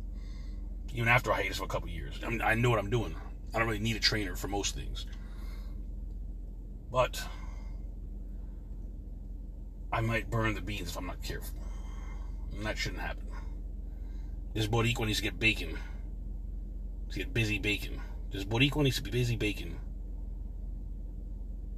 Even 0.94 1.08
after 1.08 1.32
I 1.32 1.42
hiatus 1.42 1.58
for 1.58 1.64
a 1.64 1.66
couple 1.66 1.88
years, 1.88 2.20
I, 2.24 2.28
mean, 2.28 2.40
I 2.40 2.54
know 2.54 2.70
what 2.70 2.78
I'm 2.78 2.88
doing. 2.88 3.16
I 3.52 3.58
don't 3.58 3.66
really 3.66 3.80
need 3.80 3.96
a 3.96 3.98
trainer 3.98 4.36
for 4.36 4.46
most 4.46 4.76
things, 4.76 5.06
but 6.92 7.20
I 9.92 10.02
might 10.02 10.30
burn 10.30 10.54
the 10.54 10.60
beans 10.60 10.90
if 10.90 10.96
I'm 10.96 11.06
not 11.06 11.20
careful, 11.20 11.58
and 12.52 12.64
that 12.64 12.78
shouldn't 12.78 13.02
happen. 13.02 13.26
This 14.54 14.68
Boricua 14.68 15.04
needs 15.04 15.18
to 15.18 15.24
get 15.24 15.40
bacon. 15.40 15.76
To 17.10 17.18
get 17.18 17.34
busy 17.34 17.58
baking. 17.58 18.00
This 18.30 18.44
Boricua 18.44 18.84
needs 18.84 18.98
to 18.98 19.02
be 19.02 19.10
busy 19.10 19.34
baking 19.34 19.80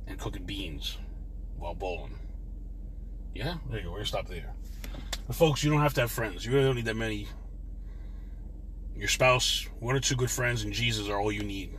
and 0.06 0.18
cooking 0.18 0.44
beans 0.44 0.98
while 1.56 1.74
bowling. 1.74 2.18
Yeah, 3.34 3.54
there 3.70 3.78
you 3.78 3.84
go. 3.86 3.90
We're 3.92 3.96
gonna 3.96 4.06
stop 4.06 4.28
there. 4.28 4.52
But 5.26 5.36
folks, 5.36 5.64
you 5.64 5.70
don't 5.70 5.80
have 5.80 5.94
to 5.94 6.02
have 6.02 6.10
friends. 6.10 6.44
You 6.44 6.52
really 6.52 6.64
don't 6.64 6.76
need 6.76 6.84
that 6.86 6.96
many. 6.96 7.28
Your 8.96 9.08
spouse, 9.08 9.66
one 9.80 9.96
or 9.96 10.00
two 10.00 10.14
good 10.14 10.30
friends, 10.30 10.62
and 10.62 10.72
Jesus 10.72 11.08
are 11.08 11.18
all 11.18 11.32
you 11.32 11.42
need. 11.42 11.76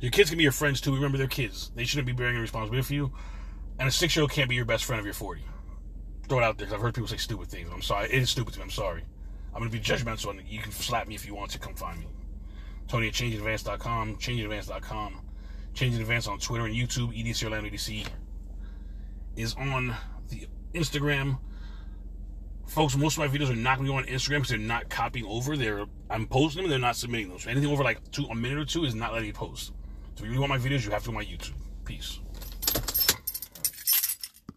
Your 0.00 0.10
kids 0.10 0.30
can 0.30 0.36
be 0.36 0.42
your 0.44 0.52
friends 0.52 0.80
too. 0.80 0.94
Remember, 0.94 1.18
they're 1.18 1.26
kids. 1.26 1.72
They 1.74 1.84
shouldn't 1.84 2.06
be 2.06 2.12
bearing 2.12 2.36
a 2.36 2.40
responsibility 2.40 2.86
for 2.86 2.94
you. 2.94 3.12
And 3.78 3.88
a 3.88 3.92
six 3.92 4.14
year 4.14 4.22
old 4.22 4.30
can't 4.30 4.48
be 4.48 4.54
your 4.54 4.64
best 4.64 4.84
friend 4.84 5.00
if 5.00 5.04
you're 5.04 5.14
40. 5.14 5.42
Throw 6.28 6.38
it 6.38 6.44
out 6.44 6.58
there 6.58 6.66
because 6.66 6.74
I've 6.74 6.80
heard 6.80 6.94
people 6.94 7.08
say 7.08 7.16
stupid 7.16 7.48
things. 7.48 7.68
I'm 7.72 7.82
sorry. 7.82 8.06
It 8.06 8.22
is 8.22 8.30
stupid 8.30 8.54
to 8.54 8.60
me. 8.60 8.64
I'm 8.64 8.70
sorry. 8.70 9.04
I'm 9.52 9.60
going 9.60 9.70
to 9.70 9.76
be 9.76 9.82
judgmental 9.82 10.30
and 10.30 10.42
you 10.46 10.60
can 10.60 10.72
slap 10.72 11.08
me 11.08 11.14
if 11.14 11.26
you 11.26 11.34
want 11.34 11.50
to. 11.52 11.58
Come 11.58 11.74
find 11.74 11.98
me. 11.98 12.06
Tony 12.86 13.08
at 13.08 13.14
changeadvance.com, 13.14 14.16
changeadvance.com, 14.16 15.20
Change 15.74 15.96
Advance 15.96 16.26
on 16.26 16.38
Twitter 16.38 16.66
and 16.66 16.74
YouTube. 16.74 17.16
EDC 17.16 17.44
Orlando 17.44 17.70
EDC 17.70 18.06
is 19.36 19.54
on 19.54 19.94
the 20.28 20.46
Instagram. 20.74 21.38
Folks, 22.70 22.96
most 22.96 23.18
of 23.18 23.18
my 23.18 23.36
videos 23.36 23.50
are 23.50 23.56
not 23.56 23.78
going 23.78 23.88
to 23.88 23.92
be 23.92 23.98
on 23.98 24.04
Instagram 24.04 24.36
because 24.36 24.50
they're 24.50 24.58
not 24.58 24.88
copying 24.88 25.26
over. 25.26 25.56
They're 25.56 25.86
I'm 26.08 26.24
posting 26.24 26.62
them, 26.62 26.70
they're 26.70 26.78
not 26.78 26.94
submitting 26.94 27.28
those. 27.28 27.42
So 27.42 27.50
anything 27.50 27.68
over 27.68 27.82
like 27.82 27.98
two 28.12 28.26
a 28.26 28.34
minute 28.34 28.58
or 28.58 28.64
two 28.64 28.84
is 28.84 28.94
not 28.94 29.12
letting 29.12 29.26
me 29.26 29.32
post. 29.32 29.72
So 30.14 30.18
if 30.18 30.20
you 30.20 30.26
really 30.28 30.38
want 30.38 30.50
my 30.50 30.58
videos, 30.58 30.84
you 30.84 30.92
have 30.92 31.02
to 31.02 31.10
go 31.10 31.16
on 31.16 31.24
my 31.24 31.24
YouTube. 31.24 31.54
Peace. 31.84 32.20